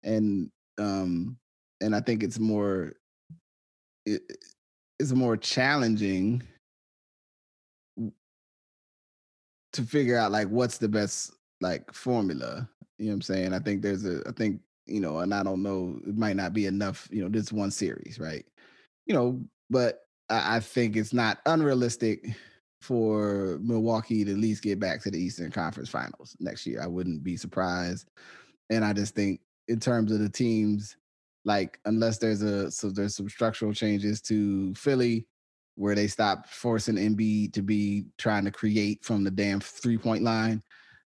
[0.03, 1.37] and um,
[1.81, 2.93] and I think it's more,
[4.05, 4.23] it,
[4.99, 6.43] it's more challenging
[9.73, 12.69] to figure out like what's the best like formula.
[12.99, 13.55] You know what I'm saying?
[13.55, 16.53] I think there's a, I think you know, and I don't know, it might not
[16.53, 17.09] be enough.
[17.11, 18.45] You know, this one series, right?
[19.07, 19.41] You know,
[19.71, 22.27] but I, I think it's not unrealistic
[22.81, 26.81] for Milwaukee to at least get back to the Eastern Conference Finals next year.
[26.83, 28.09] I wouldn't be surprised.
[28.71, 30.97] And I just think in terms of the teams,
[31.45, 35.27] like unless there's a so there's some structural changes to Philly
[35.77, 40.23] where they stop forcing Embiid to be trying to create from the damn three point
[40.23, 40.63] line.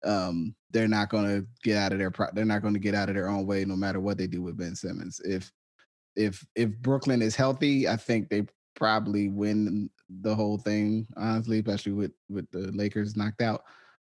[0.05, 2.95] Um, they're not going to get out of their pro- they're not going to get
[2.95, 5.21] out of their own way no matter what they do with Ben Simmons.
[5.25, 5.51] If
[6.17, 9.88] if if Brooklyn is healthy, I think they probably win
[10.23, 13.62] the whole thing, honestly, especially with with the Lakers knocked out.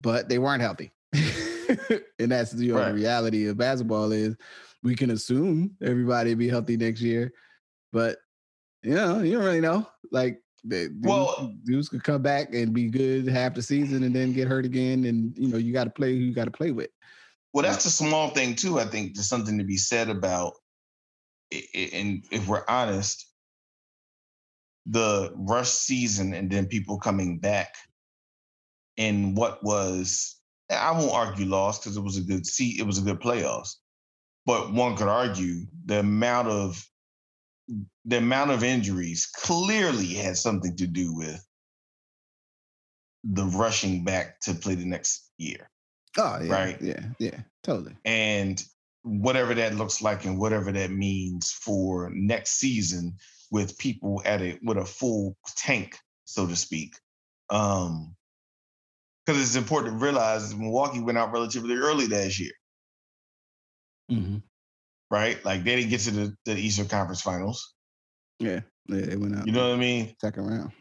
[0.02, 0.92] But they weren't healthy.
[2.18, 2.88] and that's you know Right.
[2.88, 4.36] the reality of basketball is
[4.82, 7.32] we can assume everybody be healthy next year.
[7.92, 8.18] But
[8.82, 9.86] you know, you don't really know.
[10.10, 14.14] Like the dudes, Well- dudes could come back and be good half the season and
[14.14, 15.04] then get hurt again.
[15.04, 16.90] And you know, you got to play who you got to play with.
[17.52, 18.78] Well, that's the small thing too.
[18.78, 20.54] I think there's something to be said about,
[21.74, 23.26] and if we're honest,
[24.86, 27.74] the rush season and then people coming back
[28.96, 30.36] in what was
[30.70, 33.76] I won't argue lost because it was a good seat, it was a good playoffs,
[34.46, 36.84] but one could argue the amount of
[38.04, 41.44] the amount of injuries clearly had something to do with
[43.24, 45.70] the rushing back to play the next year
[46.18, 46.80] Oh yeah, Right.
[46.82, 47.96] Yeah, yeah, totally.
[48.04, 48.62] and
[49.02, 53.14] whatever that looks like and whatever that means for next season
[53.50, 56.94] with people at it with a full tank so to speak
[57.50, 58.14] um
[59.24, 62.52] because it's important to realize milwaukee went out relatively early last year
[64.08, 64.38] hmm
[65.10, 67.74] right like they didn't get to the, the eastern conference finals
[68.38, 69.46] Yeah, yeah, they went out.
[69.46, 70.72] you know what i mean second round.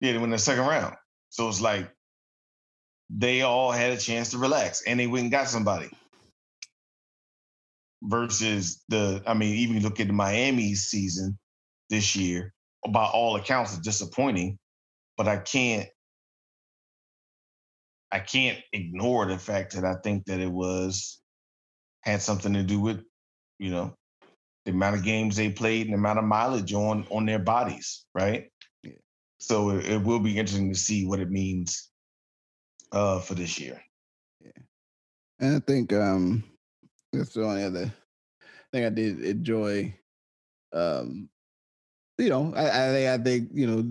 [0.00, 0.94] yeah they went in the second round
[1.30, 1.90] so it's like
[3.10, 5.88] they all had a chance to relax and they went and got somebody
[8.02, 11.38] versus the i mean even look at the miami season
[11.90, 12.52] this year
[12.90, 14.58] by all accounts is disappointing
[15.16, 15.88] but i can't
[18.12, 21.20] i can't ignore the fact that i think that it was
[22.02, 23.02] had something to do with
[23.58, 23.94] you know
[24.64, 28.06] the amount of games they played and the amount of mileage on on their bodies
[28.14, 28.50] right?
[28.82, 28.92] Yeah.
[29.38, 31.90] so it, it will be interesting to see what it means
[32.92, 33.80] uh for this year.
[34.40, 34.62] Yeah,
[35.40, 36.44] And I think um
[37.12, 37.92] that's the only other
[38.72, 39.94] thing I did enjoy
[40.72, 41.28] um,
[42.18, 43.84] you know, I, I, I think you know,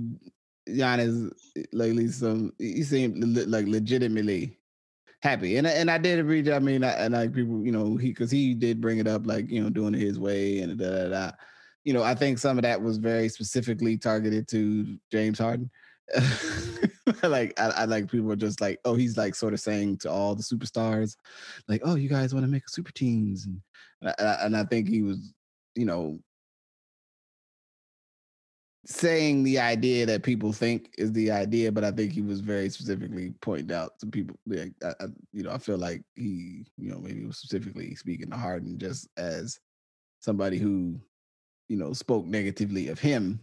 [0.67, 1.32] Giannis
[1.71, 4.58] lately some he seemed like legitimately
[5.25, 6.49] happy, and and I did read.
[6.49, 9.25] I mean, I, and like people, you know, he because he did bring it up,
[9.25, 11.31] like you know, doing it his way and da da da.
[11.83, 15.69] You know, I think some of that was very specifically targeted to James Harden.
[17.23, 20.11] like I, I, like people are just like, oh, he's like sort of saying to
[20.11, 21.15] all the superstars,
[21.67, 23.61] like, oh, you guys want to make super teams, and
[24.19, 25.33] and I think he was,
[25.75, 26.19] you know,
[28.85, 32.69] saying the idea that people think is the idea, but I think he was very
[32.69, 34.37] specifically pointing out to people.
[34.45, 38.29] Like, I, I, you know, I feel like he, you know, maybe was specifically speaking
[38.29, 39.59] to Harden just as
[40.19, 40.99] somebody who,
[41.67, 43.39] you know, spoke negatively of him.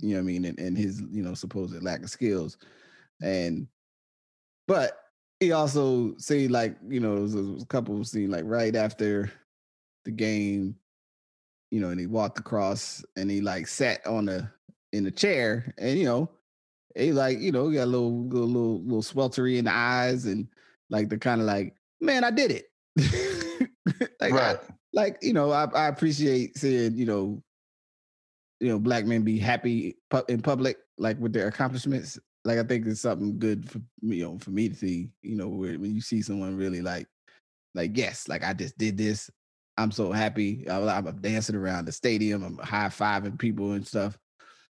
[0.00, 2.56] You know, I mean, and, and his, you know, supposed lack of skills,
[3.20, 3.66] and
[4.68, 4.98] but
[5.40, 9.30] he also see like you know, was a couple seen like right after
[10.04, 10.76] the game,
[11.70, 14.48] you know, and he walked across and he like sat on the
[14.94, 16.30] in the chair, and you know,
[16.96, 20.46] he like you know got a little little little, little sweltery in the eyes, and
[20.88, 22.66] like the kind of like, man, I did it.
[24.20, 24.56] like, right.
[24.56, 24.58] I,
[24.92, 27.42] like you know, I, I appreciate seeing you know,
[28.60, 29.96] you know, black men be happy
[30.28, 32.18] in public, like with their accomplishments.
[32.44, 35.10] Like I think it's something good for you know for me to see.
[35.22, 37.08] You know, when you see someone really like,
[37.74, 39.28] like yes, like I just did this.
[39.76, 40.68] I'm so happy.
[40.68, 42.44] I, I'm dancing around the stadium.
[42.44, 44.16] I'm high fiving people and stuff.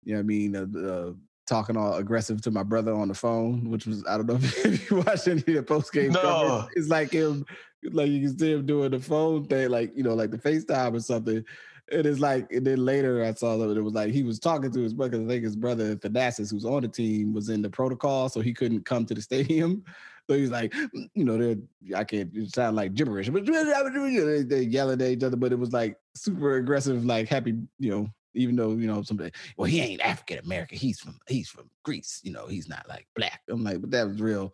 [0.06, 0.56] You know what I mean?
[0.56, 1.14] Uh, uh,
[1.46, 4.90] talking all aggressive to my brother on the phone, which was I don't know if
[4.90, 6.12] you watched any of the post game.
[6.12, 6.68] No.
[6.76, 7.46] It's like him,
[7.92, 10.96] like you can see him doing the phone thing, like you know, like the FaceTime
[10.96, 11.44] or something.
[11.92, 14.40] And It is like, and then later I saw that it was like he was
[14.40, 15.22] talking to his brother.
[15.22, 18.54] I think his brother Thanasis, who's on the team, was in the protocol, so he
[18.54, 19.84] couldn't come to the stadium.
[20.28, 25.02] So he's like, mm, you know, they're I can't sound like gibberish, but they're yelling
[25.02, 25.38] at each other.
[25.38, 29.32] But it was like super aggressive, like happy, you know, even though you know somebody
[29.58, 33.08] well he ain't african american he's from he's from greece you know he's not like
[33.16, 33.42] black.
[33.50, 34.54] I'm like but that was real.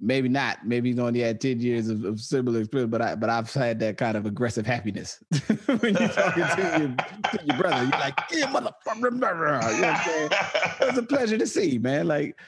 [0.00, 3.28] Maybe not maybe he's only had 10 years of, of similar experience but i but
[3.28, 5.18] i've had that kind of aggressive happiness
[5.66, 9.02] when you're talking to your, to your brother you're like yeah motherfucker you know what
[9.02, 9.20] i'm
[10.80, 12.38] it was a pleasure to see man like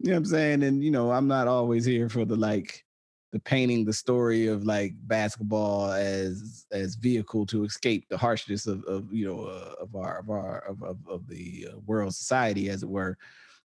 [0.00, 0.62] you know what i'm saying?
[0.62, 2.84] And you know i'm not always here for the like
[3.32, 8.82] the painting the story of like basketball as as vehicle to escape the harshness of,
[8.84, 12.70] of you know uh, of our of our of, of, of the uh, world society
[12.70, 13.16] as it were.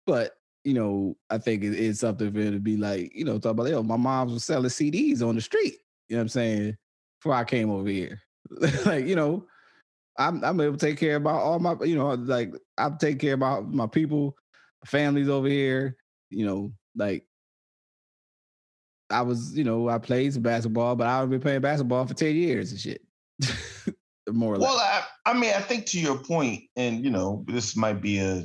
[0.06, 3.38] But you know i think it is something for it to be like you know
[3.38, 5.76] talk about yo my moms was selling cds on the street
[6.08, 6.76] you know what i'm saying
[7.18, 8.20] before i came over here.
[8.84, 9.46] Like you know
[10.16, 13.36] i'm i'm able to take care my all my you know like i take care
[13.36, 14.36] my my people
[14.84, 15.96] families over here
[16.30, 17.24] you know like
[19.10, 22.36] I was, you know, I played some basketball, but I've been playing basketball for 10
[22.36, 23.02] years and shit.
[24.30, 25.04] More or well, less.
[25.24, 28.44] I, I mean, I think to your point, and you know, this might be a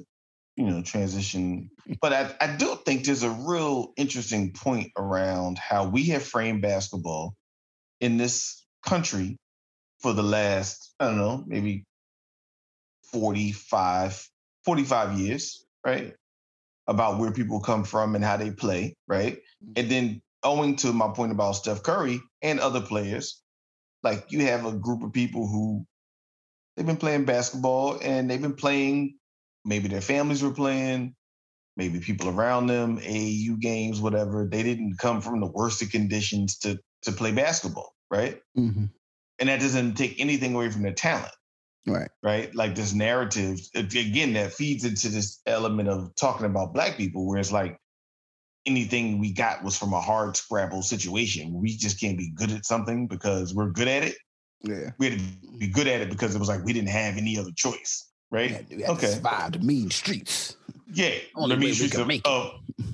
[0.56, 5.86] you know transition, but I, I do think there's a real interesting point around how
[5.86, 7.36] we have framed basketball
[8.00, 9.38] in this country
[10.00, 11.86] for the last, I don't know, maybe
[13.14, 14.30] 45,
[14.66, 16.14] 45 years, right?
[16.88, 19.38] About where people come from and how they play, right?
[19.66, 19.80] Mm.
[19.80, 23.42] And then owing to my point about Steph Curry and other players,
[24.04, 25.86] like you have a group of people who
[26.76, 29.18] they've been playing basketball and they've been playing,
[29.66, 31.16] maybe their families were playing,
[31.78, 34.48] maybe people around them, AAU games, whatever.
[34.50, 38.40] They didn't come from the worst of conditions to to play basketball, right?
[38.58, 38.86] Mm-hmm.
[39.40, 41.34] And that doesn't take anything away from their talent.
[41.86, 42.10] Right.
[42.22, 42.54] Right.
[42.56, 47.40] Like this narrative, again, that feeds into this element of talking about black people, where
[47.40, 47.78] it's like,
[48.66, 51.54] anything we got was from a hard scrabble situation.
[51.54, 54.16] We just can't be good at something because we're good at it.
[54.62, 54.92] Yeah.
[54.98, 57.38] We had to be good at it because it was like we didn't have any
[57.38, 58.10] other choice.
[58.32, 58.50] Right.
[58.50, 59.08] We had, we had okay.
[59.08, 60.58] To survive the mean streets.
[60.92, 61.16] Yeah.
[61.36, 62.52] Only the mean streets of, of,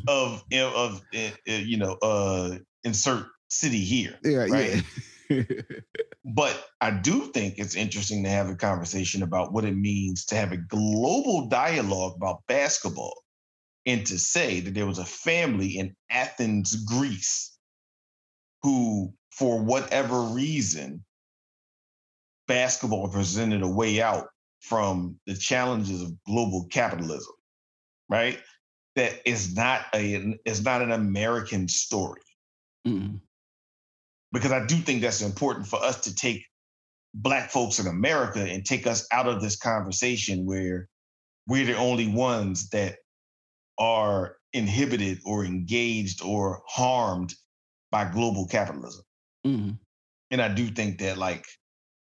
[0.07, 4.17] of, of, of, uh, you know, uh, insert city here.
[4.23, 4.47] Yeah.
[4.47, 4.83] Right.
[5.29, 5.43] Yeah.
[6.25, 10.35] but I do think it's interesting to have a conversation about what it means to
[10.35, 13.13] have a global dialogue about basketball
[13.89, 17.57] and to say that there was a family in Athens, Greece,
[18.61, 21.03] who, for whatever reason,
[22.47, 24.27] basketball presented a way out
[24.61, 27.33] from the challenges of global capitalism,
[28.09, 28.39] right?
[28.95, 32.21] That is not a is not an American story.
[32.87, 33.15] Mm-hmm.
[34.31, 36.45] Because I do think that's important for us to take
[37.15, 40.87] black folks in America and take us out of this conversation where
[41.47, 42.97] we're the only ones that
[43.79, 47.33] are inhibited or engaged or harmed
[47.91, 49.03] by global capitalism.
[49.45, 49.71] Mm-hmm.
[50.31, 51.45] And I do think that like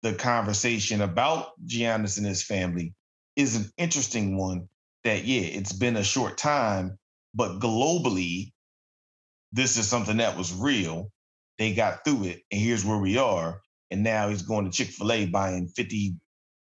[0.03, 2.95] the conversation about Giannis and his family
[3.37, 4.69] is an interesting one.
[5.05, 6.99] That yeah, it's been a short time,
[7.35, 8.53] but globally,
[9.51, 11.11] this is something that was real.
[11.59, 13.63] They got through it, and here's where we are.
[13.91, 16.17] And now he's going to Chick Fil A buying fifty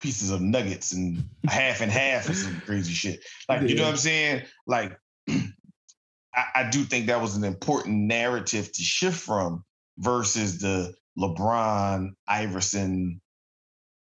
[0.06, 3.26] pieces of nuggets and half and half or some crazy shit.
[3.50, 3.68] Like yeah.
[3.70, 4.44] you know what I'm saying?
[4.68, 4.96] Like
[5.30, 9.64] I, I do think that was an important narrative to shift from
[9.98, 13.20] versus the LeBron, Iverson,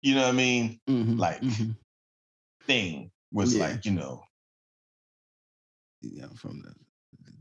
[0.03, 0.79] you know what I mean?
[0.87, 1.71] Mm-hmm, like mm-hmm.
[2.67, 3.69] thing was yeah.
[3.69, 4.23] like, you know.
[6.03, 6.75] You know, from the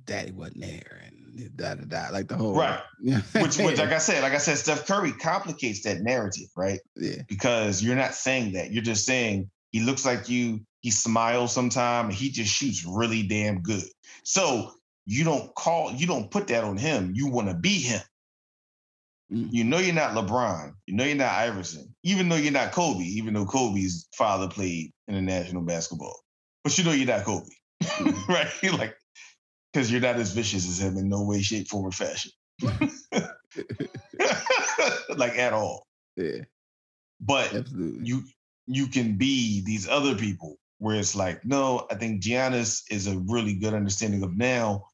[0.06, 1.13] daddy wasn't there and
[1.56, 2.80] da da da, like the whole right.
[3.00, 6.80] which, which, like I said, like I said, Steph Curry complicates that narrative, right?
[6.96, 7.22] Yeah.
[7.28, 8.72] Because you're not saying that.
[8.72, 10.62] You're just saying he looks like you.
[10.82, 13.84] He smiles sometime, and he just shoots really damn good.
[14.24, 14.72] So
[15.06, 17.14] you don't call, you don't put that on him.
[17.16, 18.02] You want to be him.
[19.32, 19.48] Mm.
[19.52, 20.74] You know you're not LeBron.
[20.86, 21.94] You know you're not Iverson.
[22.04, 26.20] Even though you're not Kobe, even though Kobe's father played international basketball.
[26.64, 27.46] But you know you're not Kobe.
[27.84, 28.28] Mm.
[28.28, 28.48] right?
[28.62, 28.96] You're like,
[29.74, 32.32] because you're not as vicious as him in no way, shape, form, or fashion.
[35.18, 35.88] like at all.
[36.16, 36.44] Yeah.
[37.20, 38.06] But Absolutely.
[38.08, 38.24] you
[38.68, 43.18] you can be these other people where it's like, no, I think Giannis is a
[43.18, 44.86] really good understanding of now.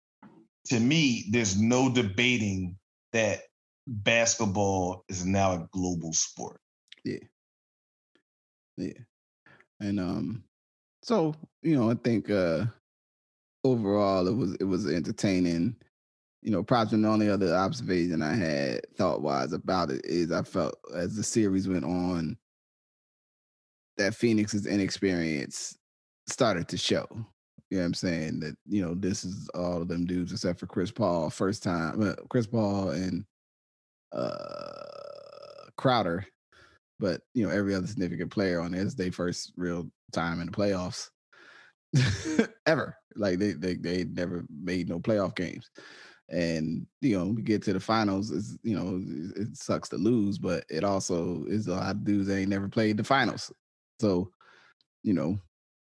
[0.67, 2.77] To me, there's no debating
[3.11, 3.41] that
[3.87, 6.59] basketball is now a global sport.
[7.03, 7.19] Yeah.
[8.77, 8.93] Yeah.
[9.79, 10.43] And um
[11.01, 12.65] so, you know, I think uh
[13.63, 15.75] overall it was it was entertaining.
[16.41, 20.41] You know, probably the only other observation I had thought wise about it is I
[20.43, 22.37] felt as the series went on
[23.97, 25.77] that Phoenix's inexperience
[26.27, 27.05] started to show.
[27.69, 28.39] You know what I'm saying?
[28.39, 32.15] That, you know, this is all of them dudes except for Chris Paul, first time,
[32.29, 33.25] Chris Paul and
[34.13, 36.25] uh, Crowder,
[36.99, 40.51] but you know every other significant player on this their first real time in the
[40.51, 41.09] playoffs
[42.65, 42.95] ever.
[43.15, 45.69] Like they they they never made no playoff games,
[46.29, 48.31] and you know we get to the finals.
[48.31, 49.01] Is you know
[49.35, 52.69] it sucks to lose, but it also is a lot of dudes that ain't never
[52.69, 53.51] played the finals.
[53.99, 54.31] So
[55.03, 55.37] you know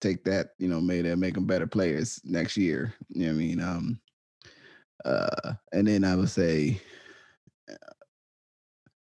[0.02, 2.94] take that you know made them make them better players next year.
[3.10, 3.62] You know what I mean?
[3.62, 4.00] Um,
[5.06, 6.82] uh, and then I would say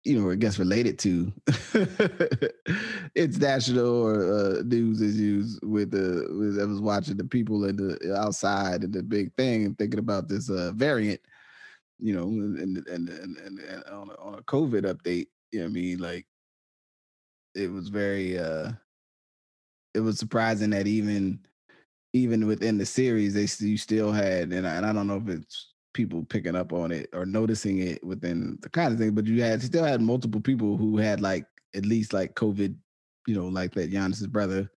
[0.06, 1.32] you know, I guess related to
[3.16, 7.76] it's national or uh, news issues with the with, I was watching the people in
[7.76, 11.20] the outside and the big thing and thinking about this uh, variant,
[11.98, 15.66] you know, and and and, and, and on, a, on a COVID update, you know,
[15.66, 16.24] I mean, like
[17.56, 18.70] it was very uh
[19.94, 21.40] it was surprising that even
[22.12, 25.28] even within the series they you still had and I, and I don't know if
[25.28, 29.12] it's people picking up on it or noticing it within the kind of thing.
[29.12, 32.76] But you had still had multiple people who had like at least like COVID,
[33.26, 34.70] you know, like that Giannis's brother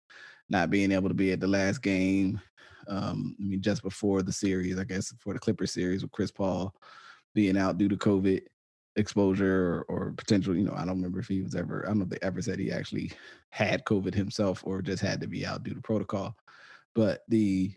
[0.49, 2.41] not being able to be at the last game.
[2.87, 6.31] Um, I mean, just before the series, I guess, for the Clipper series with Chris
[6.31, 6.73] Paul
[7.35, 8.43] being out due to COVID
[8.97, 11.99] exposure or, or, potential, you know, I don't remember if he was ever, I don't
[11.99, 13.13] know if they ever said he actually
[13.51, 16.35] had COVID himself or just had to be out due to protocol.
[16.95, 17.75] But the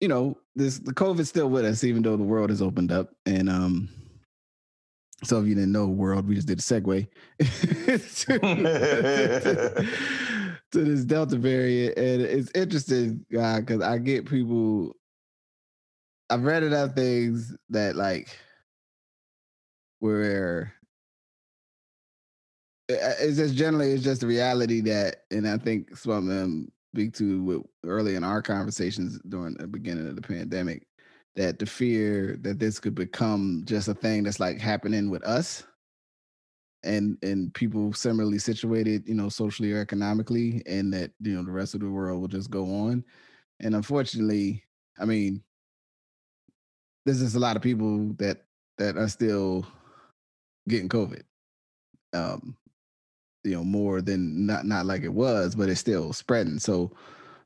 [0.00, 3.14] you know, this the COVID's still with us, even though the world has opened up.
[3.24, 3.88] And um,
[5.24, 7.06] so if you didn't know, world, we just did a segue
[7.38, 7.48] to,
[10.72, 14.94] to, this Delta variant, and it's interesting, guy, because I get people.
[16.28, 18.36] I've read enough things that like
[20.00, 20.74] where
[22.88, 27.12] it's just generally it's just the reality that, and I think some of them speak
[27.12, 30.86] to with early in our conversations during the beginning of the pandemic
[31.34, 35.62] that the fear that this could become just a thing that's like happening with us
[36.84, 41.52] and and people similarly situated you know socially or economically and that you know the
[41.52, 43.04] rest of the world will just go on.
[43.60, 44.64] And unfortunately
[44.98, 45.42] i mean
[47.04, 48.44] there's just a lot of people that
[48.78, 49.66] that are still
[50.66, 51.24] getting covid.
[52.14, 52.56] Um
[53.46, 56.58] you know more than not not like it was, but it's still spreading.
[56.58, 56.90] So,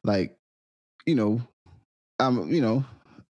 [0.03, 0.37] like,
[1.07, 1.41] you know,
[2.19, 2.85] I'm you know,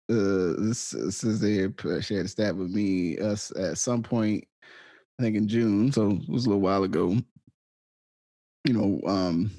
[0.09, 1.69] uh, this is they
[2.01, 4.45] shared a stat with me us at some point,
[5.19, 7.15] I think in June, so it was a little while ago.
[8.65, 9.49] You know, um,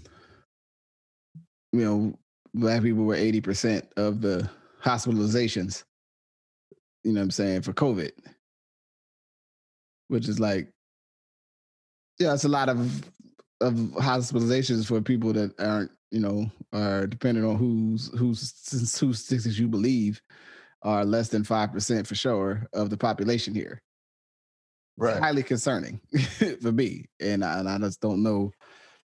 [1.73, 2.19] you know,
[2.55, 4.49] black people were eighty percent of the
[4.83, 5.85] hospitalizations.
[7.05, 8.11] You know what I'm saying for COVID,
[10.09, 10.71] which is like
[12.19, 13.11] yeah, it's a lot of
[13.61, 19.59] of hospitalizations for people that aren't, you know, are depending on who's who's whose statistics
[19.59, 20.21] you believe
[20.83, 23.83] are less than five percent for sure of the population here.
[24.97, 25.19] right.
[25.19, 26.01] highly concerning
[26.63, 28.53] for me, and I, and I just don't know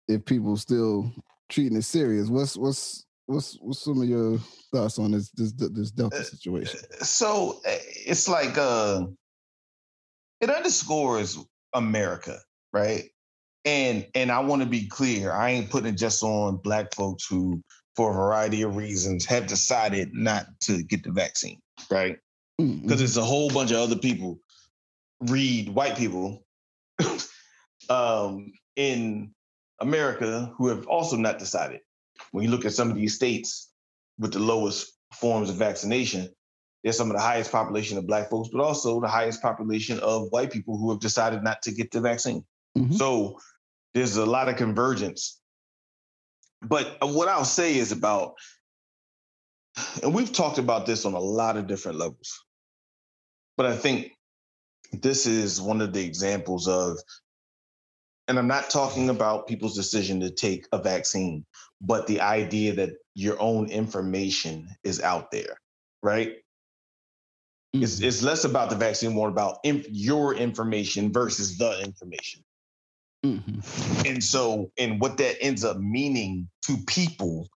[0.08, 1.12] if people still
[1.50, 2.30] treating it serious.
[2.30, 4.38] What's what's what's what's some of your
[4.72, 6.80] thoughts on this this this Delta uh, situation?
[7.02, 9.06] So eh, it's like uh,
[10.42, 11.38] it underscores
[11.74, 12.40] America,
[12.76, 13.10] right?
[13.64, 17.26] And and I want to be clear, I ain't putting it just on black folks
[17.26, 17.64] who,
[17.96, 21.60] for a variety of reasons, have decided not to get the vaccine,
[21.90, 22.18] right?
[22.58, 23.04] Because mm-hmm.
[23.04, 24.40] it's a whole bunch of other people,
[25.22, 26.46] read white people,
[27.90, 29.32] um, in
[29.80, 31.80] America who have also not decided.
[32.32, 33.72] When you look at some of these states
[34.20, 36.30] with the lowest forms of vaccination,
[36.84, 40.28] there's some of the highest population of black folks, but also the highest population of
[40.30, 42.46] white people who have decided not to get the vaccine.
[42.78, 42.94] Mm-hmm.
[42.94, 43.40] So
[43.94, 45.40] there's a lot of convergence.
[46.62, 48.34] But what I'll say is about,
[50.02, 52.44] and we've talked about this on a lot of different levels,
[53.58, 54.12] but I think
[54.92, 56.98] this is one of the examples of,
[58.28, 61.46] and I'm not talking about people's decision to take a vaccine,
[61.82, 65.60] but the idea that your own information is out there,
[66.02, 66.30] right?
[67.76, 67.84] Mm-hmm.
[67.84, 72.44] It's, it's less about the vaccine, more about inf- your information versus the information.
[73.26, 74.08] Mm-hmm.
[74.08, 77.48] And so, and what that ends up meaning to people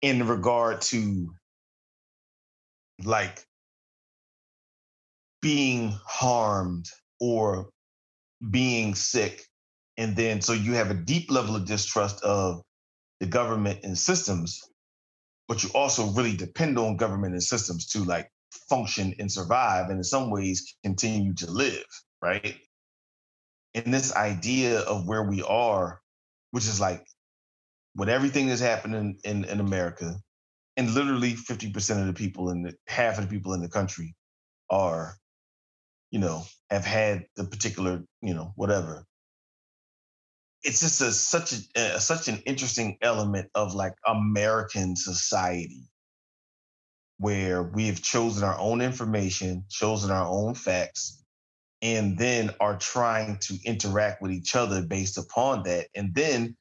[0.00, 1.34] in regard to
[3.04, 3.44] like
[5.42, 6.86] being harmed
[7.20, 7.68] or
[8.50, 9.44] being sick.
[9.96, 12.62] And then, so you have a deep level of distrust of
[13.20, 14.62] the government and systems,
[15.48, 18.30] but you also really depend on government and systems to like
[18.68, 21.84] function and survive, and in some ways continue to live,
[22.22, 22.56] right?
[23.84, 26.00] And this idea of where we are,
[26.50, 27.06] which is like
[27.94, 30.16] when everything is happening in, in America,
[30.76, 34.16] and literally 50% of the people and half of the people in the country
[34.68, 35.14] are,
[36.10, 39.04] you know, have had the particular, you know, whatever.
[40.64, 45.84] It's just a, such a, uh, such an interesting element of like American society
[47.18, 51.24] where we have chosen our own information, chosen our own facts,
[51.82, 55.86] and then are trying to interact with each other based upon that.
[55.94, 56.56] And then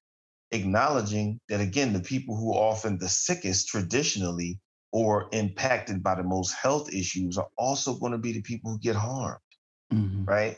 [0.51, 4.59] acknowledging that, again, the people who are often the sickest traditionally
[4.91, 8.79] or impacted by the most health issues are also going to be the people who
[8.79, 9.39] get harmed.
[9.91, 10.25] Mm-hmm.
[10.25, 10.57] Right.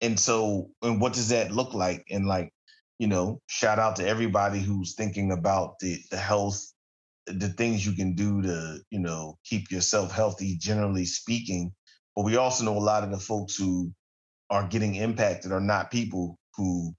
[0.00, 2.04] And so, and what does that look like?
[2.10, 2.50] And like,
[2.98, 6.60] you know, shout out to everybody who's thinking about the, the health,
[7.26, 11.72] the things you can do to, you know, keep yourself healthy, generally speaking
[12.14, 13.92] but we also know a lot of the folks who
[14.50, 16.94] are getting impacted are not people who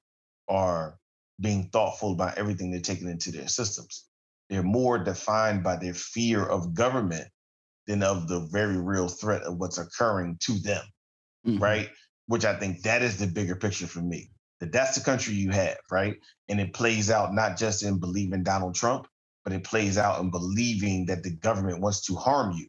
[0.48, 0.98] are
[1.40, 4.06] being thoughtful about everything they're taking into their systems.
[4.50, 7.28] They're more defined by their fear of government
[7.88, 10.84] than of the very real threat of what's occurring to them,
[11.46, 11.62] mm-hmm.
[11.62, 11.90] right?
[12.28, 14.30] Which I think that is the bigger picture for me.
[14.60, 16.16] That that's the country you have, right?
[16.50, 19.08] And it plays out not just in believing Donald Trump,
[19.44, 22.68] but it plays out in believing that the government wants to harm you.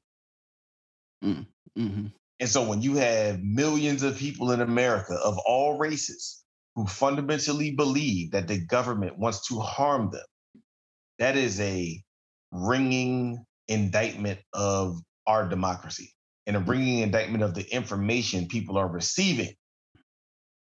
[1.23, 1.47] Mm,
[1.79, 2.07] mm-hmm.
[2.41, 6.43] And so when you have millions of people in America of all races
[6.75, 10.63] who fundamentally believe that the government wants to harm them,
[11.19, 12.03] that is a
[12.51, 16.13] ringing indictment of our democracy
[16.47, 16.69] and a mm.
[16.69, 19.55] ringing indictment of the information people are receiving.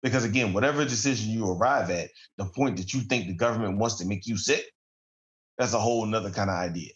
[0.03, 3.97] Because again, whatever decision you arrive at, the point that you think the government wants
[3.99, 4.65] to make you sick,
[5.57, 6.93] that's a whole nother kind of idea.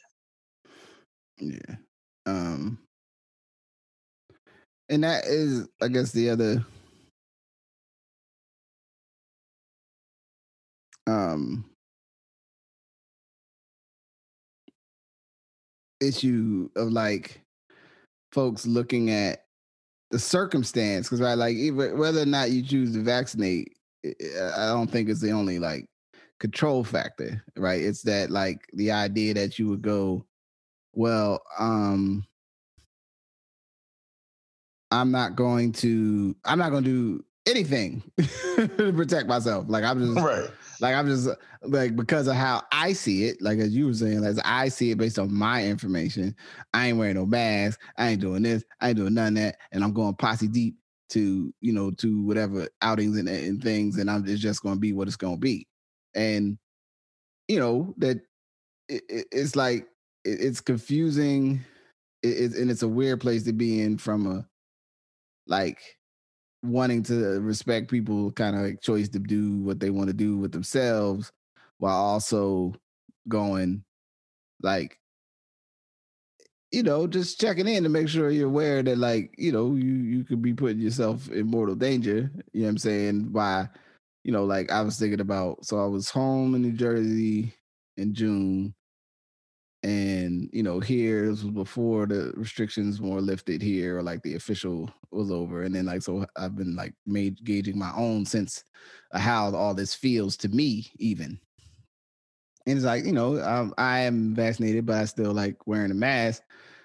[1.38, 1.76] Yeah.
[2.26, 2.78] Um,
[4.88, 6.64] and that is, I guess, the other
[11.06, 11.64] um
[16.00, 17.40] issue of like
[18.32, 19.44] folks looking at
[20.10, 23.74] the circumstance because right like even whether or not you choose to vaccinate
[24.04, 25.86] i don't think it's the only like
[26.38, 27.82] control factor right?
[27.82, 30.24] It's that like the idea that you would go
[30.94, 32.24] well um
[34.90, 38.02] I'm not going to I'm not going to do anything
[38.56, 39.66] to protect myself.
[39.68, 40.48] Like I'm just right.
[40.80, 41.28] Like I'm just
[41.62, 43.42] like because of how I see it.
[43.42, 46.36] Like as you were saying, as I see it based on my information,
[46.72, 47.80] I ain't wearing no mask.
[47.96, 48.64] I ain't doing this.
[48.80, 50.76] I ain't doing none of that, and I'm going posse deep
[51.10, 54.80] to you know to whatever outings and, and things, and I'm it's just going to
[54.80, 55.66] be what it's going to be,
[56.14, 56.58] and
[57.48, 58.18] you know that
[58.88, 59.86] it, it, it's like
[60.24, 61.60] it, it's confusing.
[62.22, 64.44] It, and it's a weird place to be in from a
[65.48, 65.80] like
[66.62, 70.36] wanting to respect people kind of like choice to do what they want to do
[70.36, 71.32] with themselves
[71.78, 72.74] while also
[73.28, 73.84] going
[74.62, 74.98] like
[76.70, 79.94] you know, just checking in to make sure you're aware that like, you know, you
[79.94, 82.30] you could be putting yourself in mortal danger.
[82.52, 83.28] You know what I'm saying?
[83.30, 83.68] By,
[84.24, 87.54] you know, like I was thinking about so I was home in New Jersey
[87.96, 88.74] in June.
[89.84, 94.34] And, you know, here this was before the restrictions were lifted here or like the
[94.34, 95.62] official was over.
[95.62, 98.64] And then like so I've been like made gauging my own sense
[99.12, 101.38] of how all this feels to me, even.
[102.66, 105.94] And it's like, you know, um, I am vaccinated, but I still like wearing a
[105.94, 106.42] mask.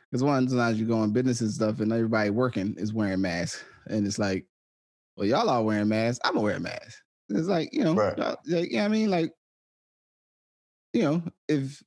[0.09, 3.63] Because one, sometimes you go on business and stuff and everybody working is wearing masks.
[3.87, 4.45] And it's like,
[5.17, 6.19] well, y'all are wearing masks.
[6.23, 6.99] I'm gonna wear a mask.
[7.29, 8.37] It's like, you know, Right.
[8.45, 9.33] like, yeah, I mean, like,
[10.93, 11.81] you know, if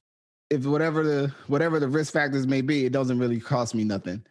[0.51, 4.25] if whatever the whatever the risk factors may be, it doesn't really cost me nothing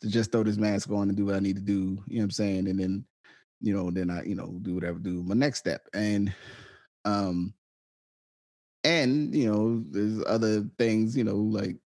[0.00, 2.02] to just throw this mask on and do what I need to do.
[2.06, 2.68] You know what I'm saying?
[2.68, 3.04] And then,
[3.60, 5.88] you know, then I, you know, do whatever do my next step.
[5.94, 6.34] And
[7.04, 7.54] um
[8.84, 11.76] and you know, there's other things, you know, like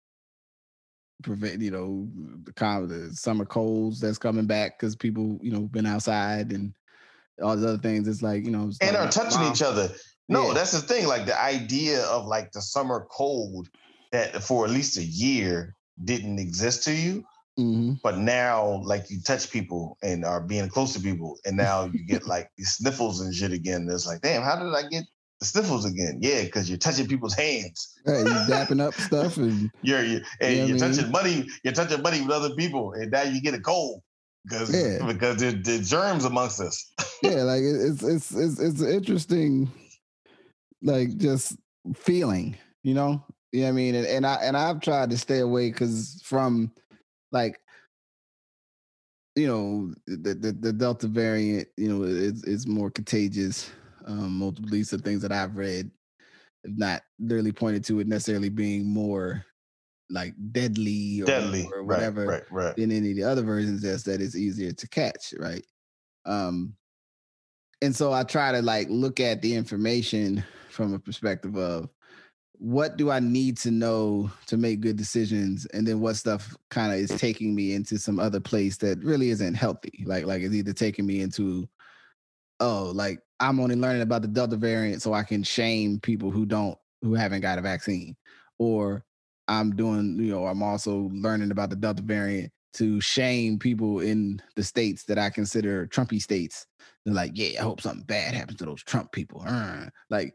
[1.23, 2.09] prevent, you know,
[2.45, 6.53] the kind of the summer colds that's coming back because people, you know, been outside
[6.53, 6.75] and
[7.43, 8.09] all these other things.
[8.09, 9.91] It's like, you know, and are touching each other.
[10.29, 10.55] No, Yeah.
[10.55, 11.07] that's the thing.
[11.07, 13.69] Like the idea of like the summer cold
[14.13, 15.75] that for at least a year
[16.05, 17.25] didn't exist to you,
[17.59, 18.01] Mhm.
[18.03, 22.05] but now like you touch people and are being close to people, and now you
[22.07, 23.89] get like these sniffles and shit again.
[23.91, 25.05] It's like, damn, how did I get
[25.41, 26.19] the sniffles again?
[26.23, 27.95] Yeah, because you're touching people's hands.
[28.07, 31.47] Right, you're dapping up stuff and You're, you and I you're mean- touching money.
[31.65, 34.03] You're touching money with other people, and now you get a cold
[34.45, 35.05] because Yeah.
[35.07, 36.93] because there, there's germs amongst us.
[37.23, 39.71] yeah, like it's it's it's it's interesting,
[40.83, 41.57] like just
[41.95, 43.25] feeling, you know.
[43.53, 43.95] You know what I mean?
[43.95, 46.73] And, and I and I've tried to stay away because from
[47.33, 47.61] like
[49.35, 53.71] you know the, the the Delta variant, you know, it's it's more contagious.
[54.07, 55.91] Um, multiple of things that I've read
[56.65, 59.45] have not really pointed to it necessarily being more
[60.11, 62.77] like deadly or, Deadly, or right, whatever right, right.
[62.77, 65.65] than any of the other versions just that it's easier to catch right
[66.27, 66.75] um
[67.83, 70.45] and so i try to like look at the information
[70.77, 71.91] from a perspective of
[72.59, 75.67] what do i need to know to make good decisions?
[75.67, 79.31] And then what stuff kind of is taking me into some other place that really
[79.31, 80.05] isn't healthy?
[80.07, 81.69] Like like it's either taking me into
[82.61, 86.47] oh like i'm only learning about the delta variant so i can shame people who
[86.47, 88.17] don't who haven't got a vaccine.
[88.59, 89.05] Or
[89.49, 94.41] i'm doing you know i'm also learning about the delta variant to shame people in
[94.55, 96.67] the states that i consider trumpy states.
[97.05, 99.43] They're like yeah i hope something bad happens to those trump people.
[99.47, 100.35] Uh, like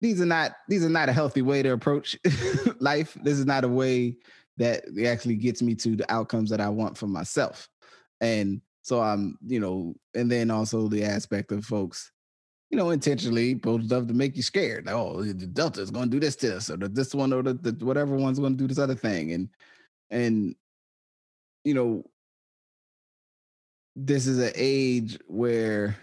[0.00, 2.16] these are not these are not a healthy way to approach
[2.80, 3.16] life.
[3.22, 4.16] This is not a way
[4.56, 7.68] that actually gets me to the outcomes that i want for myself.
[8.20, 12.10] And so i'm you know and then also the aspect of folks
[12.70, 16.06] you know intentionally both love to make you scared like, oh the delta is going
[16.06, 18.58] to do this to us or this one or the, the whatever one's going to
[18.58, 19.32] do this other thing.
[19.32, 19.48] And
[20.10, 20.54] and
[21.64, 22.04] you know
[23.94, 25.96] this is an age where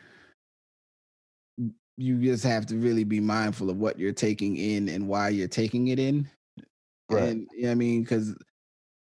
[1.98, 5.48] you just have to really be mindful of what you're taking in and why you're
[5.48, 6.28] taking it in
[7.10, 7.24] Right.
[7.30, 8.36] and you know what I mean, because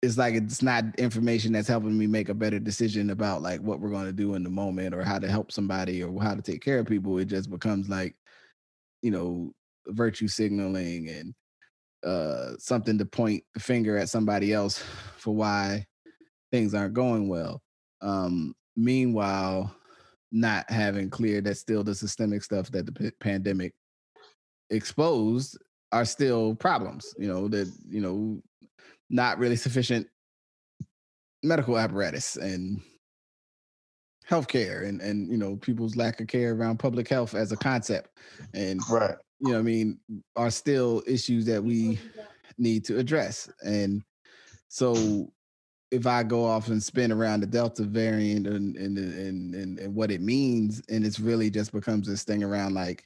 [0.01, 3.79] it's like it's not information that's helping me make a better decision about like what
[3.79, 6.41] we're going to do in the moment or how to help somebody or how to
[6.41, 7.17] take care of people.
[7.19, 8.15] It just becomes like,
[9.01, 9.53] you know,
[9.87, 11.33] virtue signaling and
[12.03, 14.83] uh something to point the finger at somebody else
[15.17, 15.85] for why
[16.51, 17.61] things aren't going well.
[18.01, 19.75] Um meanwhile,
[20.31, 23.73] not having clear that still the systemic stuff that the p- pandemic
[24.69, 25.57] exposed
[25.91, 28.41] are still problems you know that you know
[29.09, 30.07] not really sufficient
[31.43, 32.81] medical apparatus and
[34.29, 38.17] healthcare and and you know people's lack of care around public health as a concept
[38.53, 39.15] and Right.
[39.39, 39.99] you know i mean
[40.37, 41.99] are still issues that we
[42.57, 44.01] need to address and
[44.69, 45.33] so
[45.91, 49.93] if i go off and spin around the delta variant and and and and, and
[49.93, 53.05] what it means and it's really just becomes this thing around like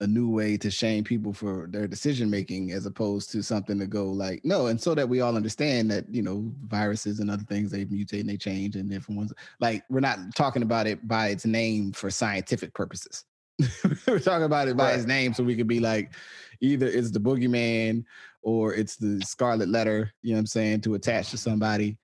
[0.00, 3.86] a new way to shame people for their decision making as opposed to something to
[3.86, 7.42] go like no and so that we all understand that you know viruses and other
[7.44, 11.06] things they mutate and they change and different ones like we're not talking about it
[11.08, 13.24] by its name for scientific purposes.
[14.06, 16.12] We're talking about it by its name so we could be like
[16.60, 18.04] either it's the boogeyman
[18.42, 21.98] or it's the scarlet letter you know what i'm saying to attach to somebody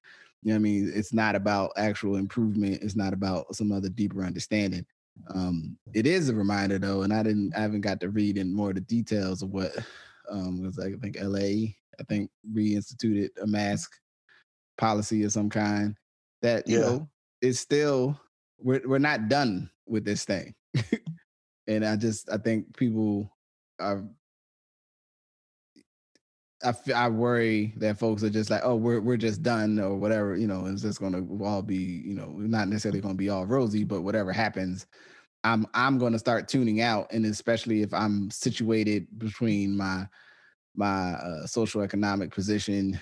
[0.44, 4.22] you know i mean it's not about actual improvement it's not about some other deeper
[4.24, 4.86] understanding
[5.34, 8.54] um, it is a reminder though, and I didn't, I haven't got to read in
[8.54, 9.72] more of the details of what
[10.30, 10.94] um, was like.
[10.94, 11.76] I think L.A.
[12.00, 13.92] I think reinstituted a mask
[14.76, 15.96] policy of some kind
[16.42, 16.80] that you Yeah.
[16.80, 17.08] know
[17.40, 18.18] is still
[18.58, 20.54] we're we're not done with this thing,
[21.66, 23.30] and I just I think people
[23.78, 24.04] are.
[26.64, 30.36] I, I worry that folks are just like, oh, we're we're just done or whatever,
[30.36, 33.84] you know, it's just to all be, you know, not necessarily to be all rosy,
[33.84, 34.86] but whatever happens,
[35.44, 40.06] I'm I'm to start tuning out, and especially if I'm situated between my
[40.74, 42.98] my uh, social economic position,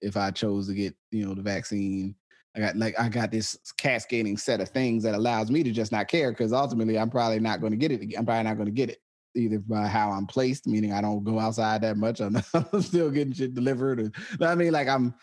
[0.00, 2.16] if I chose to get you know the vaccine,
[2.56, 5.92] I got like I got this cascading set of things that allows me to just
[5.92, 8.14] not care because ultimately I'm probably not going to get it.
[8.18, 8.98] I'm probably not going to get it
[9.34, 12.20] either by how I'm placed, meaning I don't go outside that much.
[12.20, 14.00] I'm, I'm still getting shit delivered.
[14.00, 15.14] Or, I mean, like I'm,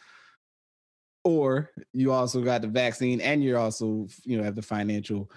[1.23, 5.31] or you also got the vaccine and you're also, you know, have the financial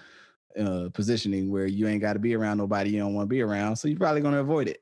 [0.59, 3.41] uh, positioning where you ain't got to be around nobody you don't want to be
[3.41, 3.75] around.
[3.75, 4.81] So you're probably going to avoid it.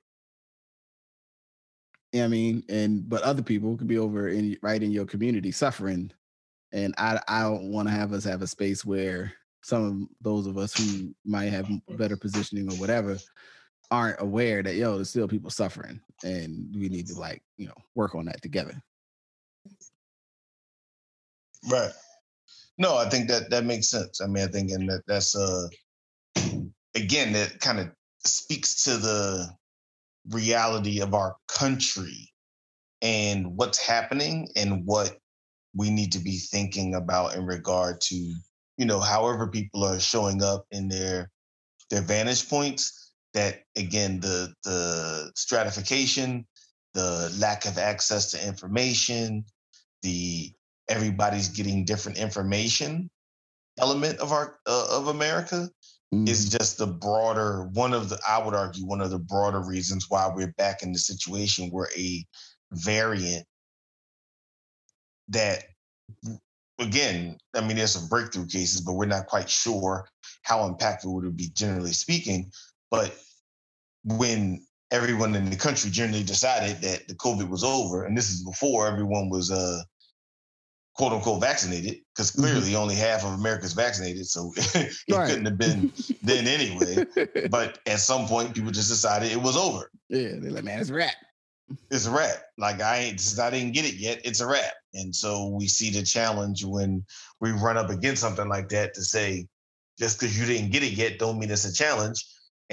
[2.15, 2.63] I mean?
[2.69, 6.11] And, but other people could be over in right in your community suffering.
[6.71, 9.33] And I, I don't want to have us have a space where
[9.63, 11.67] some of those of us who might have
[11.97, 13.17] better positioning or whatever
[13.93, 17.75] aren't aware that yo, there's still people suffering, and we need to like you know
[17.93, 18.81] work on that together.
[21.69, 21.91] Right.
[22.79, 24.19] No, I think that that makes sense.
[24.19, 25.67] I mean, I think and that that's uh
[26.95, 27.91] again that kind of
[28.25, 29.47] speaks to the
[30.29, 32.31] reality of our country
[33.03, 35.17] and what's happening and what
[35.75, 40.41] we need to be thinking about in regard to you know however people are showing
[40.41, 41.29] up in their
[41.91, 43.02] their vantage points
[43.33, 46.45] that again the the stratification
[46.93, 49.43] the lack of access to information
[50.01, 50.51] the
[50.89, 53.09] everybody's getting different information
[53.79, 55.69] element of our uh, of america
[56.13, 56.27] mm.
[56.27, 60.05] is just the broader one of the i would argue one of the broader reasons
[60.09, 62.23] why we're back in the situation where a
[62.73, 63.45] variant
[65.27, 65.63] that
[66.79, 70.07] again i mean there's some breakthrough cases but we're not quite sure
[70.43, 72.51] how impactful it would be generally speaking
[72.93, 73.11] but
[74.03, 78.43] when everyone in the country generally decided that the COVID was over, and this is
[78.43, 79.81] before everyone was uh,
[80.95, 82.43] quote unquote vaccinated, because mm-hmm.
[82.43, 82.81] clearly mm-hmm.
[82.81, 85.27] only half of America's vaccinated, so it right.
[85.27, 85.91] couldn't have been
[86.21, 87.03] then anyway.
[87.49, 89.89] but at some point, people just decided it was over.
[90.09, 91.15] Yeah, they're like, man, it's a wrap.
[91.89, 92.43] It's a wrap.
[92.59, 94.73] Like I ain't, since I didn't get it yet, it's a wrap.
[94.93, 97.03] And so we see the challenge when
[97.41, 99.47] we run up against something like that to say,
[99.97, 102.23] just because you didn't get it yet, don't mean it's a challenge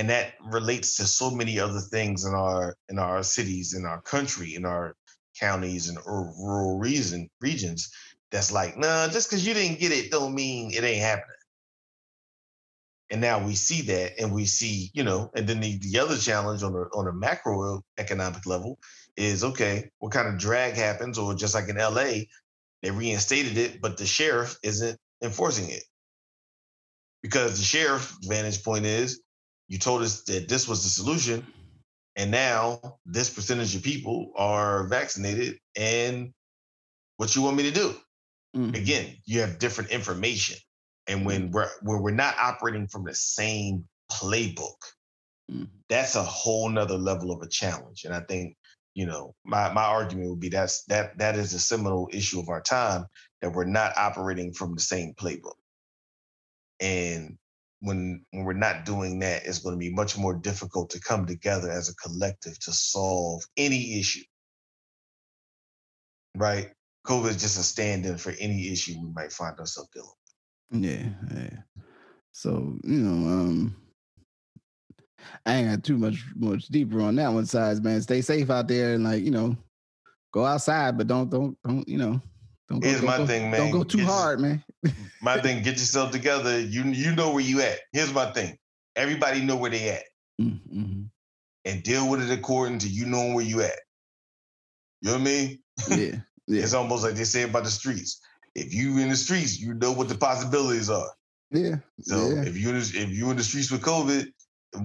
[0.00, 4.00] and that relates to so many other things in our in our cities in our
[4.00, 4.96] country in our
[5.38, 7.92] counties and rural reason regions
[8.32, 11.36] that's like nah just because you didn't get it don't mean it ain't happening.
[13.12, 16.16] And now we see that and we see you know and then the, the other
[16.16, 18.78] challenge on a, on a macro economic level
[19.18, 23.82] is okay what kind of drag happens or just like in la they reinstated it
[23.82, 25.82] but the sheriff isn't enforcing it.
[27.22, 29.20] Because the sheriff vantage point is
[29.70, 31.46] you told us that this was the solution,
[32.16, 35.58] and now this percentage of people are vaccinated.
[35.76, 36.34] And
[37.16, 37.94] what you want me to do?
[38.56, 38.74] Mm-hmm.
[38.74, 40.58] Again, you have different information,
[41.06, 44.82] and when we're when we're not operating from the same playbook,
[45.48, 45.64] mm-hmm.
[45.88, 48.02] that's a whole nother level of a challenge.
[48.04, 48.56] And I think
[48.94, 52.48] you know my my argument would be that's that that is a seminal issue of
[52.48, 53.06] our time
[53.40, 55.54] that we're not operating from the same playbook
[56.80, 57.38] and
[57.80, 61.26] when when we're not doing that, it's going to be much more difficult to come
[61.26, 64.24] together as a collective to solve any issue.
[66.36, 66.70] Right?
[67.06, 70.10] COVID is just a stand-in for any issue we might find ourselves dealing
[70.70, 70.84] with.
[70.84, 71.58] Yeah, yeah.
[72.32, 73.76] So, you know, um
[75.46, 78.00] I ain't got too much much deeper on that one size, man.
[78.02, 79.56] Stay safe out there and like, you know,
[80.32, 82.20] go outside, but don't don't don't, you know,
[82.70, 83.60] don't Here's go, my go, thing, man.
[83.60, 84.62] Don't go too get hard, man.
[85.22, 86.60] my thing, get yourself together.
[86.60, 87.80] You you know where you at.
[87.92, 88.56] Here's my thing.
[88.94, 90.04] Everybody know where they at.
[90.40, 91.02] Mm-hmm.
[91.64, 93.78] And deal with it according to you knowing where you at.
[95.02, 95.58] You know what I mean?
[95.88, 95.96] Yeah.
[96.46, 96.62] yeah.
[96.62, 98.20] it's almost like they say about the streets.
[98.54, 101.10] If you in the streets, you know what the possibilities are.
[101.50, 101.76] Yeah.
[102.00, 102.42] So yeah.
[102.42, 104.26] if you if you in the streets with COVID,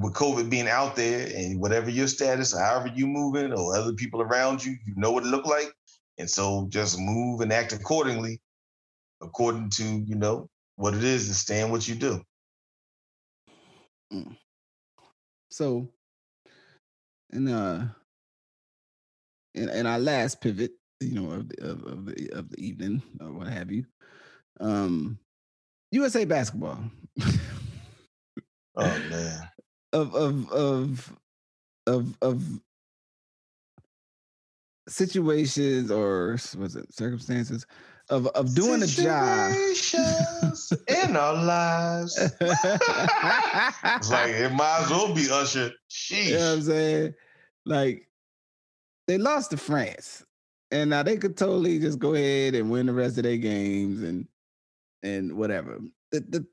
[0.02, 4.22] with COVID being out there and whatever your status, however you moving or other people
[4.22, 5.72] around you, you know what it look like.
[6.18, 8.40] And so just move and act accordingly,
[9.22, 12.22] according to, you know, what it is and stand what you do.
[14.14, 14.38] Mm.
[15.50, 15.90] So
[17.32, 17.86] and uh
[19.54, 23.02] in, in our last pivot, you know, of the of, of the of the evening
[23.22, 23.86] or what have you,
[24.60, 25.18] um
[25.92, 26.80] USA basketball.
[28.76, 29.50] oh man.
[29.94, 31.18] Of of of
[31.88, 32.44] of of
[34.88, 37.66] situations or was it circumstances
[38.10, 39.52] of of doing a job
[41.06, 42.18] in our lives.
[42.40, 45.72] it's like it might as well be Usher.
[45.90, 46.30] Sheesh.
[46.30, 47.14] You know what I'm saying?
[47.66, 48.08] Like
[49.08, 50.24] they lost to France,
[50.72, 54.02] and now they could totally just go ahead and win the rest of their games
[54.04, 54.28] and
[55.02, 55.80] and whatever.
[56.12, 56.46] The the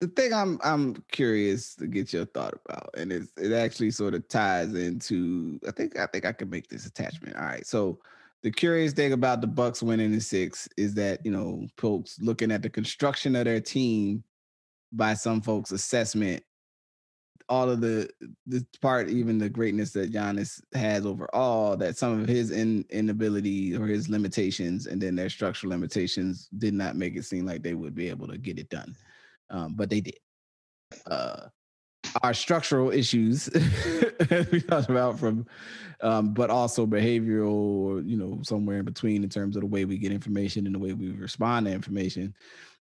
[0.00, 4.14] the thing I'm I'm curious to get your thought about, and it's it actually sort
[4.14, 7.36] of ties into I think I think I can make this attachment.
[7.36, 7.98] All right, so
[8.42, 12.50] the curious thing about the Bucks winning the six is that you know folks looking
[12.50, 14.22] at the construction of their team
[14.92, 16.42] by some folks' assessment,
[17.48, 18.10] all of the
[18.46, 23.76] the part, even the greatness that Giannis has overall, that some of his in, inability
[23.76, 27.74] or his limitations, and then their structural limitations, did not make it seem like they
[27.74, 28.94] would be able to get it done,
[29.54, 30.18] um, but they did.
[31.06, 31.48] Uh,
[32.22, 33.48] our structural issues
[34.52, 35.46] we talked about from
[36.02, 39.84] um, but also behavioral or you know somewhere in between in terms of the way
[39.84, 42.34] we get information and the way we respond to information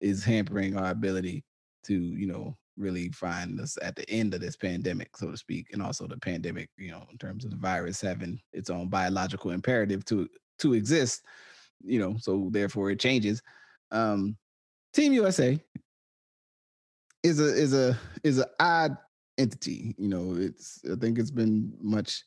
[0.01, 1.43] is hampering our ability
[1.85, 5.67] to you know really find us at the end of this pandemic so to speak
[5.71, 9.51] and also the pandemic you know in terms of the virus having its own biological
[9.51, 11.23] imperative to to exist
[11.83, 13.41] you know so therefore it changes
[13.91, 14.35] um
[14.93, 15.59] team usa
[17.23, 18.97] is a is a is a odd
[19.37, 19.95] entity.
[19.97, 22.23] You know, it's I think it's been much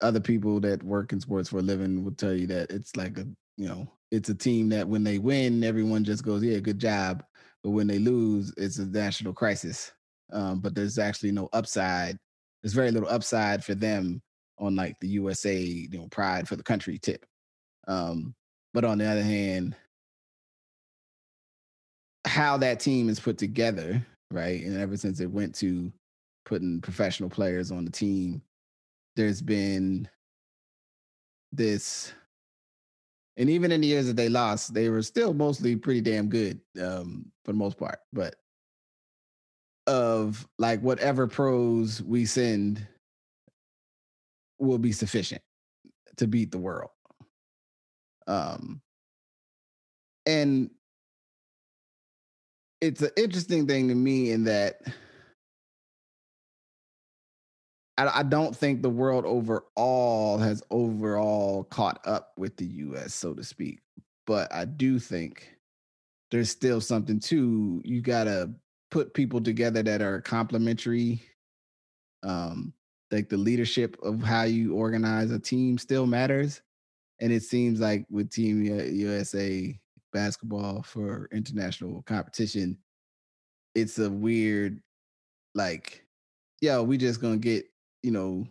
[0.00, 3.18] other people that work in sports for a living will tell you that it's like
[3.18, 3.26] a
[3.56, 7.22] you know, it's a team that when they win, everyone just goes, Yeah, good job.
[7.62, 9.92] But when they lose, it's a national crisis.
[10.32, 12.18] Um, but there's actually no upside.
[12.62, 14.20] There's very little upside for them
[14.58, 17.24] on like the USA, you know, pride for the country tip.
[17.86, 18.34] Um,
[18.72, 19.76] but on the other hand,
[22.24, 24.62] how that team is put together, right?
[24.64, 25.92] And ever since it went to
[26.44, 28.42] putting professional players on the team,
[29.16, 30.08] there's been
[31.52, 32.12] this
[33.36, 36.60] and even in the years that they lost, they were still mostly pretty damn good
[36.80, 37.98] um, for the most part.
[38.12, 38.36] But
[39.86, 42.86] of like whatever pros we send
[44.58, 45.42] will be sufficient
[46.16, 46.90] to beat the world.
[48.26, 48.80] Um,
[50.26, 50.70] and
[52.82, 54.80] it's an interesting thing to me in that
[57.96, 63.34] I, I don't think the world overall has overall caught up with the US, so
[63.34, 63.80] to speak.
[64.26, 65.56] But I do think
[66.32, 68.50] there's still something to you gotta
[68.90, 71.22] put people together that are complementary.
[72.24, 72.72] Um,
[73.12, 76.62] like the leadership of how you organize a team still matters.
[77.20, 79.78] And it seems like with Team USA
[80.12, 82.78] basketball for international competition,
[83.74, 84.80] it's a weird,
[85.54, 86.04] like,
[86.60, 87.66] yo, we just gonna get
[88.02, 88.46] you know,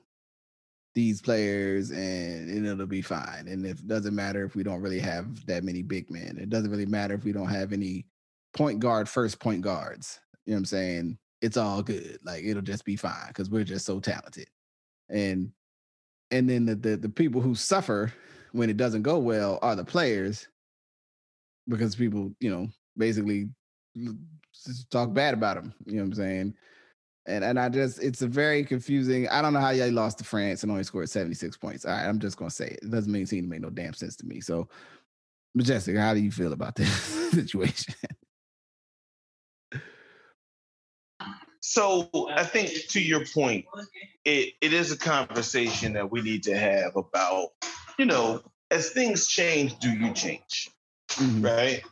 [0.94, 3.48] these players and, and it'll be fine.
[3.48, 6.38] And it doesn't matter if we don't really have that many big men.
[6.38, 8.08] It doesn't really matter if we don't have any
[8.54, 10.20] point guard, first point guards.
[10.46, 11.18] You know what I'm saying?
[11.42, 12.20] It's all good.
[12.24, 14.48] Like it'll just be fine because we're just so talented.
[15.10, 15.52] And
[16.30, 18.14] and then the, the the people who suffer
[18.52, 20.48] when it doesn't go well are the players
[21.68, 23.50] because people, you know, basically
[24.90, 25.74] talk bad about them.
[25.86, 26.54] You know what I'm saying?
[27.28, 29.28] And and I just it's a very confusing.
[29.30, 31.86] I don't know how y'all lost to France and only scored 76 points.
[31.86, 32.80] All right, I'm just gonna say it.
[32.84, 34.42] It doesn't mean seem to make no damn sense to me.
[34.42, 34.68] So
[35.54, 36.90] Majestic, how do you feel about this
[37.32, 37.94] situation?
[41.60, 43.66] So I think to your point,
[44.26, 47.50] it, it is a conversation that we need to have about,
[48.00, 48.42] you know,
[48.72, 50.71] as things change, do you change?
[51.16, 51.42] Mm-hmm.
[51.46, 51.84] Right?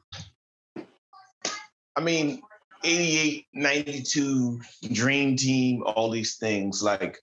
[1.96, 2.42] I mean,
[2.84, 4.62] 88, 92,
[4.94, 6.82] Dream Team, all these things.
[6.82, 7.18] Like,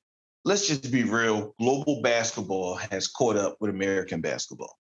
[0.45, 4.77] let's just be real global basketball has caught up with American basketball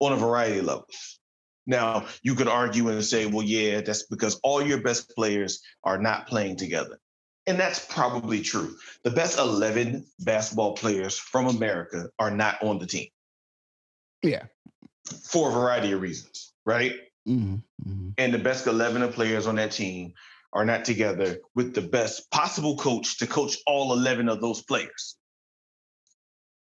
[0.00, 1.20] on a variety of levels.
[1.66, 5.98] Now, you could argue and say, well, yeah, that's because all your best players are
[5.98, 6.98] not playing together.
[7.46, 8.76] And that's probably true.
[9.02, 13.08] The best 11 basketball players from America are not on the team.
[14.22, 14.44] Yeah.
[15.22, 16.94] For a variety of reasons, right?
[17.28, 18.08] Mm-hmm, mm-hmm.
[18.18, 20.14] And the best 11 of players on that team
[20.52, 25.16] are not together with the best possible coach to coach all 11 of those players,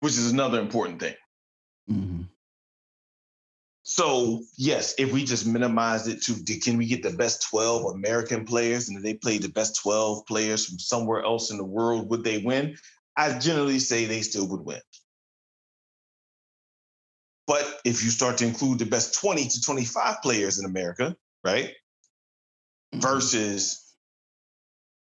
[0.01, 1.15] which is another important thing.
[1.91, 2.23] Mm-hmm.
[3.89, 8.45] So, yes, if we just minimize it to can we get the best 12 American
[8.45, 12.11] players and if they play the best 12 players from somewhere else in the world,
[12.11, 12.77] would they win?
[13.17, 14.81] I generally say they still would win.
[17.47, 21.69] But if you start to include the best 20 to 25 players in America, right?
[22.93, 23.01] Mm-hmm.
[23.01, 23.95] Versus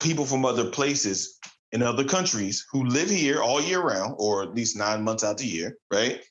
[0.01, 1.39] people from other places
[1.73, 5.39] in other countries who live here all year round, or at least nine months out
[5.39, 6.23] the year, right?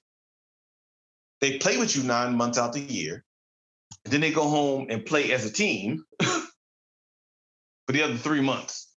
[1.42, 3.26] They play with you nine months out the year.
[4.06, 8.95] Then they go home and play as a team for the other three months.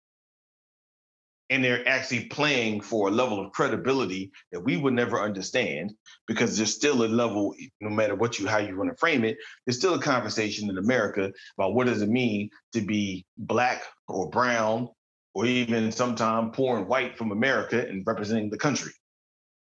[1.50, 5.94] And they're actually playing for a level of credibility that we would never understand
[6.28, 9.38] because there's still a level no matter what you how you want to frame it
[9.66, 14.30] there's still a conversation in america about what does it mean to be black or
[14.30, 14.90] brown
[15.34, 18.92] or even sometimes poor and white from america and representing the country.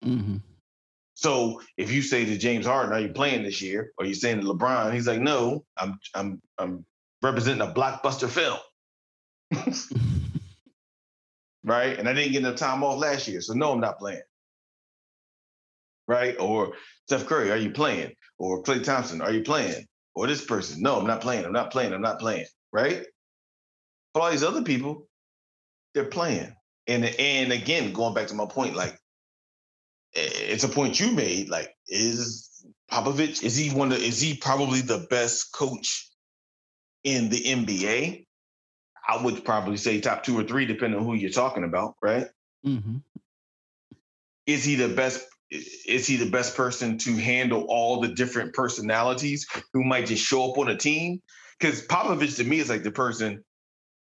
[0.05, 0.37] Mm-hmm.
[1.15, 3.91] so if you say to james harden are you playing this year?
[3.97, 6.85] or you saying to lebron he's like no i'm i'm i'm
[7.23, 8.59] representing a blockbuster film
[11.63, 11.97] right?
[11.97, 14.21] And I didn't get enough time off last year, so no, I'm not playing.
[16.07, 16.35] Right?
[16.39, 16.73] Or
[17.07, 18.13] Steph Curry, are you playing?
[18.37, 19.85] Or Klay Thompson, are you playing?
[20.15, 21.45] Or this person, no, I'm not playing.
[21.45, 21.93] I'm not playing.
[21.93, 22.45] I'm not playing.
[22.71, 23.05] Right?
[24.13, 25.07] But all these other people,
[25.93, 26.53] they're playing.
[26.87, 28.97] And and again, going back to my point, like
[30.13, 31.49] it's a point you made.
[31.49, 36.09] Like, is Popovich is he one of is he probably the best coach
[37.03, 38.26] in the NBA?
[39.07, 42.27] I would probably say top two or three, depending on who you're talking about, right?
[42.65, 42.97] Mm-hmm.
[44.45, 45.25] Is he the best?
[45.49, 50.51] Is he the best person to handle all the different personalities who might just show
[50.51, 51.21] up on a team?
[51.57, 53.45] Because Popovich to me is like the person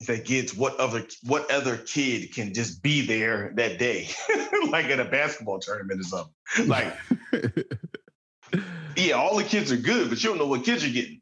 [0.07, 4.09] that gets what other what other kid can just be there that day,
[4.71, 6.69] like at a basketball tournament or something.
[6.69, 6.97] Like,
[8.97, 11.21] yeah, all the kids are good, but you don't know what kids you're getting,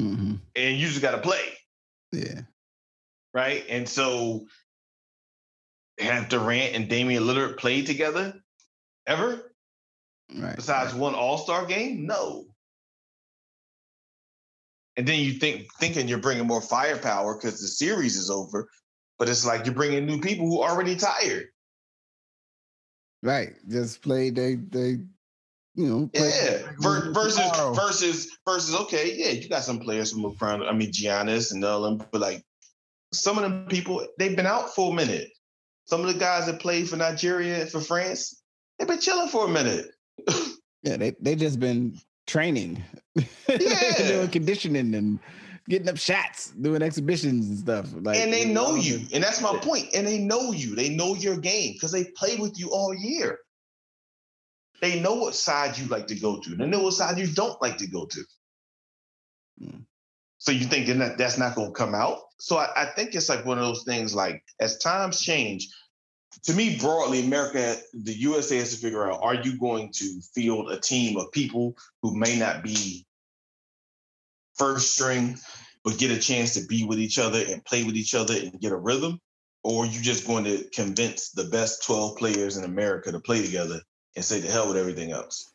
[0.00, 0.34] mm-hmm.
[0.56, 1.59] and you just got to play.
[2.12, 2.42] Yeah.
[3.32, 3.64] Right.
[3.68, 4.46] And so
[5.98, 8.34] have Durant and Damian Lillard played together
[9.06, 9.52] ever?
[10.34, 10.56] Right.
[10.56, 11.00] Besides right.
[11.00, 12.06] one all-star game?
[12.06, 12.46] No.
[14.96, 18.68] And then you think thinking you're bringing more firepower because the series is over,
[19.18, 21.46] but it's like you're bringing new people who are already tired.
[23.22, 23.54] Right.
[23.68, 24.30] Just play.
[24.30, 24.98] They they
[25.74, 26.10] you know.
[26.14, 26.58] Yeah.
[26.78, 28.74] Ver- versus versus versus.
[28.74, 30.62] Okay, yeah, you got some players from around.
[30.64, 32.44] I mean, Giannis and all them, but like
[33.12, 35.28] some of them people, they've been out for a minute.
[35.84, 38.42] Some of the guys that played for Nigeria and for France,
[38.78, 39.86] they've been chilling for a minute.
[40.82, 42.82] yeah, they they just been training,
[43.48, 45.18] yeah, doing conditioning and
[45.68, 47.86] getting up shots, doing exhibitions and stuff.
[48.02, 49.88] Like, and they know you, and that's my point.
[49.94, 50.74] And they know you.
[50.74, 53.38] They know your game because they played with you all year.
[54.80, 56.56] They know what side you like to go to.
[56.56, 58.24] They know what side you don't like to go to.
[59.62, 59.80] Hmm.
[60.38, 62.20] So you think that that's not going to come out?
[62.38, 64.14] So I, I, think it's like one of those things.
[64.14, 65.68] Like as times change,
[66.44, 70.70] to me broadly, America, the USA has to figure out: Are you going to field
[70.70, 73.04] a team of people who may not be
[74.54, 75.38] first string,
[75.84, 78.60] but get a chance to be with each other and play with each other and
[78.60, 79.20] get a rhythm?
[79.62, 83.44] Or are you just going to convince the best 12 players in America to play
[83.44, 83.82] together
[84.16, 85.52] and say the hell with everything else.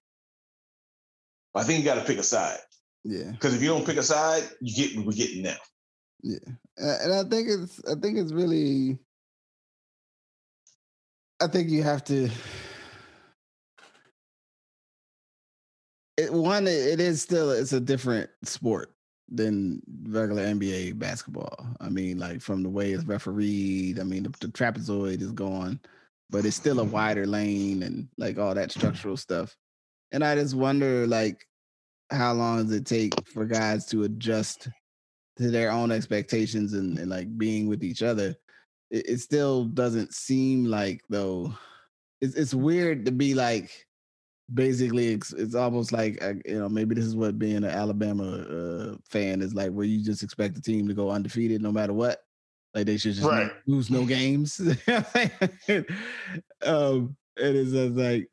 [1.53, 2.59] I think you got to pick a side.
[3.03, 3.31] Yeah.
[3.31, 5.55] Because if you don't pick a side, you get what we're getting now.
[6.21, 6.39] Yeah,
[6.77, 8.97] and I think it's I think it's really.
[11.39, 12.29] I think you have to.
[16.17, 18.95] It, one, it is still it's a different sport
[19.29, 21.67] than regular NBA basketball.
[21.79, 23.99] I mean, like from the way it's refereed.
[23.99, 25.79] I mean, the, the trapezoid is gone
[26.29, 29.55] but it's still a wider lane and like all that structural stuff.
[30.11, 31.45] And I just wonder, like,
[32.11, 34.69] how long does it take for guys to adjust
[35.37, 38.35] to their own expectations and, and like being with each other?
[38.91, 41.53] It, it still doesn't seem like though.
[42.21, 43.85] It's it's weird to be like
[44.53, 48.23] basically it's, it's almost like uh, you know maybe this is what being an Alabama
[48.23, 51.93] uh, fan is like where you just expect the team to go undefeated no matter
[51.93, 52.24] what
[52.75, 53.51] like they should just right.
[53.65, 54.59] lose no games.
[56.61, 58.29] um, it is just like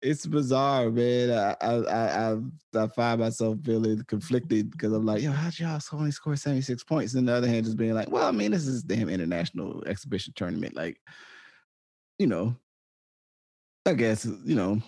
[0.00, 1.30] it's bizarre, man.
[1.30, 2.36] I I I,
[2.76, 7.14] I find myself feeling conflicted because I'm like, yo, how'd y'all only score 76 points?
[7.14, 10.32] And the other hand, just being like, well, I mean, this is damn international exhibition
[10.34, 10.74] tournament.
[10.74, 10.98] Like,
[12.18, 12.56] you know,
[13.84, 14.80] I guess, you know,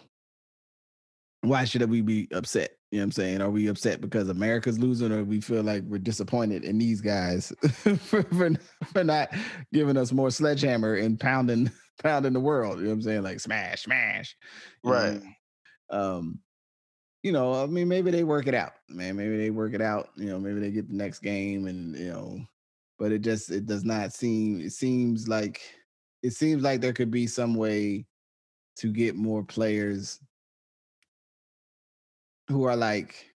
[1.48, 2.72] why should we be upset?
[2.90, 3.42] You know what I'm saying?
[3.42, 7.52] Are we upset because America's losing, or we feel like we're disappointed in these guys
[7.72, 8.52] for, for,
[8.92, 9.30] for not
[9.72, 11.70] giving us more sledgehammer and pounding
[12.02, 12.78] pounding the world?
[12.78, 13.22] You know what I'm saying?
[13.22, 14.36] Like smash, smash.
[14.84, 15.20] Right.
[15.90, 16.38] um,
[17.22, 19.16] you know, I mean, maybe they work it out, man.
[19.16, 20.10] Maybe they work it out.
[20.16, 22.40] You know, maybe they get the next game, and you know,
[23.00, 24.60] but it just it does not seem.
[24.60, 25.60] It seems like
[26.22, 28.06] it seems like there could be some way
[28.76, 30.20] to get more players
[32.48, 33.32] who are like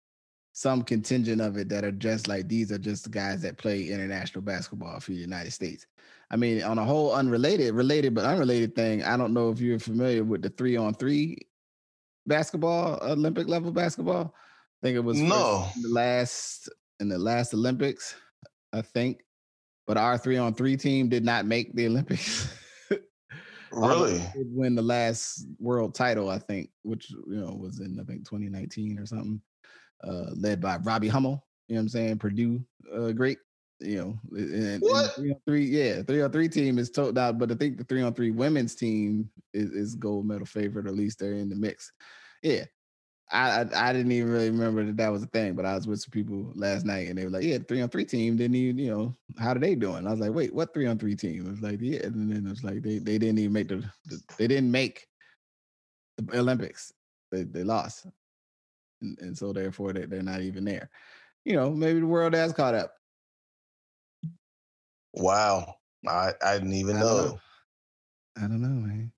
[0.54, 3.90] some contingent of it that are just like these are just the guys that play
[3.90, 5.86] international basketball for the United States.
[6.32, 9.80] I mean, on a whole unrelated, related but unrelated thing, I don't know if you're
[9.80, 11.38] familiar with the three on three
[12.26, 14.34] basketball, Olympic level basketball.
[14.34, 18.16] I think it was no the last in the last Olympics.
[18.74, 19.22] I think
[19.88, 22.54] but our three on three team did not make the Olympics.
[23.72, 24.20] really?
[24.36, 28.28] did win the last world title, I think, which you know was in I think
[28.28, 29.42] 2019 or something,
[30.04, 31.46] uh, led by Robbie Hummel.
[31.68, 32.20] You know what I'm saying?
[32.20, 32.64] Purdue,
[32.94, 33.40] uh, great.
[33.80, 35.14] You know, and, What?
[35.14, 37.84] three on three, yeah, three on three team is told out, but I think the
[37.84, 41.50] three on three women's team is, is gold medal favorite, or at least they're in
[41.50, 41.92] the mix.
[42.42, 42.66] Yeah,
[43.32, 45.88] I, I I didn't even really remember that that was a thing, but I was
[45.88, 48.56] with some people last night and they were like, "Yeah, three on three team didn't
[48.56, 51.16] even, you know, how are they doing?" I was like, "Wait, what three on three
[51.16, 53.68] team?" It was like, "Yeah," and then it was like they they didn't even make
[53.68, 55.08] the, the they didn't make
[56.18, 56.94] the Olympics.
[57.32, 58.06] They they lost,
[59.02, 60.90] and, and so therefore they they're not even there.
[61.46, 62.94] You know, maybe the world has caught up.
[65.14, 65.76] Wow.
[66.08, 67.16] I, I didn't even I know.
[67.16, 67.40] know.
[68.38, 69.12] I don't know, man.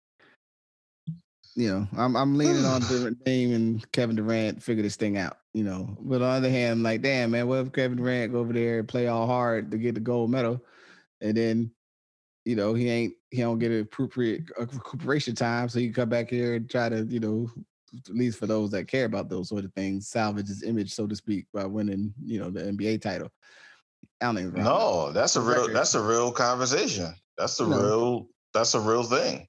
[1.55, 2.81] You know, I'm I'm leaning on
[3.25, 5.37] Dame and Kevin Durant figure this thing out.
[5.53, 8.31] You know, but on the other hand, I'm like, damn man, what if Kevin Durant
[8.31, 10.63] go over there and play all hard to get the gold medal,
[11.21, 11.71] and then,
[12.45, 16.09] you know, he ain't he don't get an appropriate recuperation time, so he can come
[16.09, 17.49] back here and try to, you know,
[18.07, 21.07] at least for those that care about those sort of things, salvage his image, so
[21.07, 23.29] to speak, by winning, you know, the NBA title.
[24.21, 24.63] I don't even.
[24.63, 25.75] No, that's a real Record.
[25.75, 27.13] that's a real conversation.
[27.37, 27.81] That's a No.
[27.81, 29.47] real that's a real thing.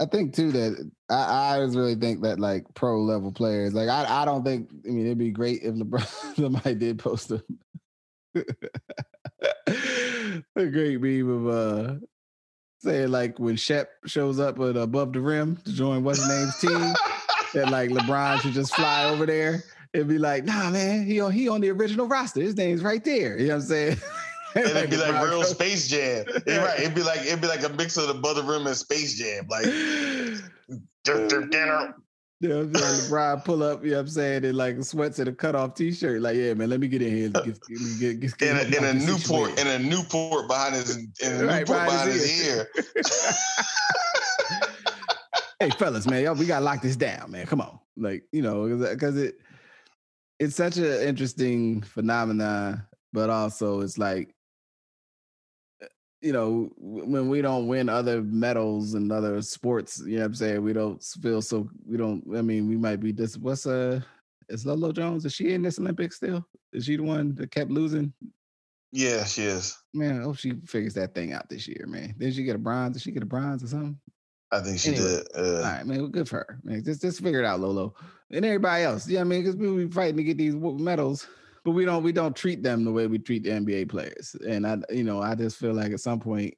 [0.00, 3.88] I think too that I, I just really think that like pro level players, like
[3.88, 7.42] I, I don't think I mean it'd be great if LeBron somebody did post a
[10.56, 11.94] a great meme of uh
[12.80, 16.58] saying like when Shep shows up with above the rim to join what's his name's
[16.60, 16.94] team,
[17.54, 21.32] that like LeBron should just fly over there and be like, nah man, he on
[21.32, 22.40] he on the original roster.
[22.40, 23.38] His name's right there.
[23.38, 23.96] You know what I'm saying?
[24.76, 26.24] It'd be like real Space Jam.
[26.46, 26.80] You're right.
[26.80, 29.46] It'd be like it'd be like a mix of the Brother Rim and Space Jam.
[29.48, 29.66] Like
[31.04, 31.94] dun.
[32.40, 33.10] You know what I'm saying?
[33.10, 36.22] LeBron pull up, you know what I'm saying, in like sweats and a cutoff t-shirt.
[36.22, 37.30] Like, yeah, man, let me get in here.
[37.30, 41.08] Get, get, get, get, in a, in a Newport in a Newport behind his in
[41.32, 42.68] a Right, Newport behind behind his his ear.
[45.58, 47.44] hey, fellas, man, y'all, we gotta lock this down, man.
[47.44, 49.34] Come on, like you know, because it
[50.38, 54.32] it's such an interesting phenomenon, but also it's like
[56.20, 60.34] you know when we don't win other medals and other sports, you know what I'm
[60.34, 60.62] saying?
[60.62, 61.68] We don't feel so.
[61.86, 62.24] We don't.
[62.36, 63.36] I mean, we might be this.
[63.36, 64.00] What's uh?
[64.48, 65.24] Is Lolo Jones?
[65.26, 66.46] Is she in this Olympics still?
[66.72, 68.12] Is she the one that kept losing?
[68.92, 69.76] Yeah, she is.
[69.92, 72.14] Man, I hope she figures that thing out this year, man.
[72.16, 72.94] Did she get a bronze?
[72.94, 73.98] Did she get a bronze or something?
[74.50, 75.26] I think she Anyway, did.
[75.36, 75.98] Uh, All right, man.
[75.98, 76.58] Well, good for her.
[76.64, 77.94] Man, just just figure it out, Lolo,
[78.30, 79.06] and everybody else.
[79.06, 81.26] Yeah, I mean, because we be fighting to get these medals,
[81.64, 84.36] but we don't we don't treat them the way we treat the NBA players.
[84.46, 86.54] And I, you know, I just feel like at some point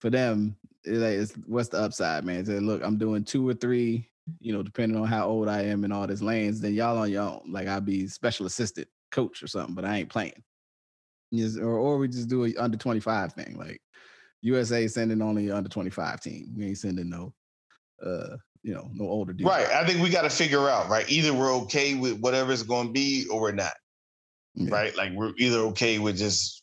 [0.00, 2.44] for them, it, like, it's what's the upside, man?
[2.44, 4.08] Say, look, I'm doing two or three,
[4.40, 6.60] you know, depending on how old I am and all this lanes.
[6.60, 7.42] Then y'all on your own.
[7.48, 10.42] Like I'll be special assistant coach or something, but I ain't playing.
[11.60, 13.80] Or or we just do a under 25 thing, like.
[14.42, 16.54] USA sending only under 25 team.
[16.56, 17.32] We ain't sending no
[18.04, 19.46] uh, you know, no older dude.
[19.46, 19.68] right.
[19.68, 21.08] I think we got to figure out, right?
[21.08, 23.72] Either we're okay with whatever it's going to be or we're not,
[24.56, 24.74] Yeah.
[24.74, 24.96] right?
[24.96, 26.62] Like we're either okay with just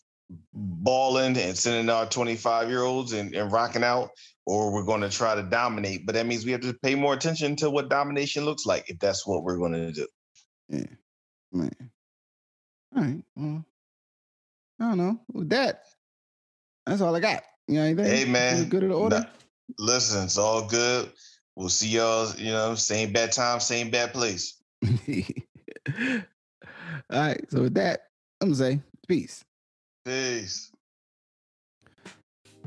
[0.54, 4.10] balling and sending our 25 year olds and, and rocking out,
[4.46, 6.06] or we're going to try to dominate.
[6.06, 9.00] But that means we have to pay more attention to what domination looks like if
[9.00, 10.08] that's what we're going to do.
[10.70, 10.86] Yeah.
[11.52, 11.92] Man.
[12.96, 13.24] All right.
[13.36, 13.66] Well,
[14.80, 15.20] I don't know.
[15.32, 15.84] With that,
[16.86, 17.44] that's all I got.
[17.68, 18.06] You know anything?
[18.06, 18.58] Hey, man.
[18.60, 19.20] You Good in the order?
[19.20, 19.26] Nah.
[19.78, 21.12] Listen, it's all good.
[21.56, 24.62] We'll see y'all, you know, same bad time, same bad place.
[27.12, 27.52] all right.
[27.52, 28.08] So with that,
[28.42, 29.44] I'm gonna say peace.
[30.06, 30.72] Peace.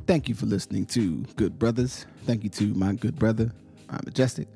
[0.06, 2.06] Thank you for listening to Good Brothers.
[2.26, 3.52] Thank you to my good brother,
[3.90, 4.48] uh, Majestic.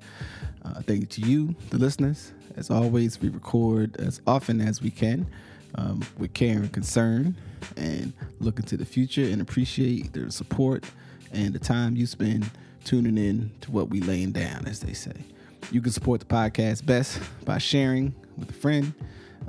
[0.65, 2.33] Uh, thank you to you, the listeners.
[2.57, 5.27] As always, we record as often as we can
[5.77, 7.35] um, with care and concern
[7.77, 10.85] and look into the future and appreciate the support
[11.33, 12.49] and the time you spend
[12.85, 15.13] tuning in to what we laying down, as they say.
[15.71, 18.93] You can support the podcast best by sharing with a friend,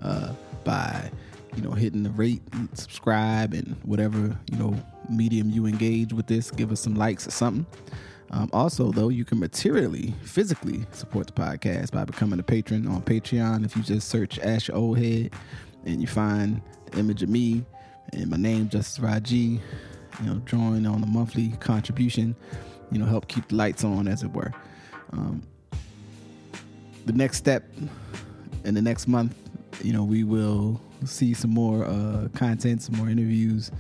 [0.02, 0.34] uh,
[0.64, 1.12] by
[1.56, 4.76] you know hitting the rate, and subscribe, and whatever you know
[5.10, 6.52] medium you engage with this.
[6.52, 7.66] Give us some likes or something.
[8.32, 13.02] Um, also, though, you can materially, physically support the podcast by becoming a patron on
[13.02, 13.66] Patreon.
[13.66, 15.34] If you just search Ask Your Oldhead
[15.86, 17.66] and you find the image of me
[18.14, 19.60] and my name, Justice Rajee,
[20.22, 22.34] you know, drawing on a monthly contribution,
[22.90, 24.54] you know, help keep the lights on, as it were.
[25.12, 25.44] Um,
[27.06, 27.66] the next step
[28.64, 29.36] in the next month,
[29.84, 33.72] you know, we will see some more uh, content, some more interviews,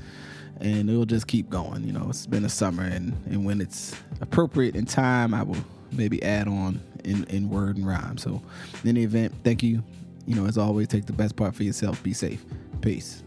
[0.60, 1.84] and it'll just keep going.
[1.84, 5.58] You know, it's been a summer, and, and when it's appropriate in time, I will
[5.92, 8.18] maybe add on in, in word and rhyme.
[8.18, 8.42] So,
[8.84, 9.84] in any event, thank you.
[10.26, 12.02] You know, as always, take the best part for yourself.
[12.04, 12.44] Be safe.
[12.82, 13.24] Peace.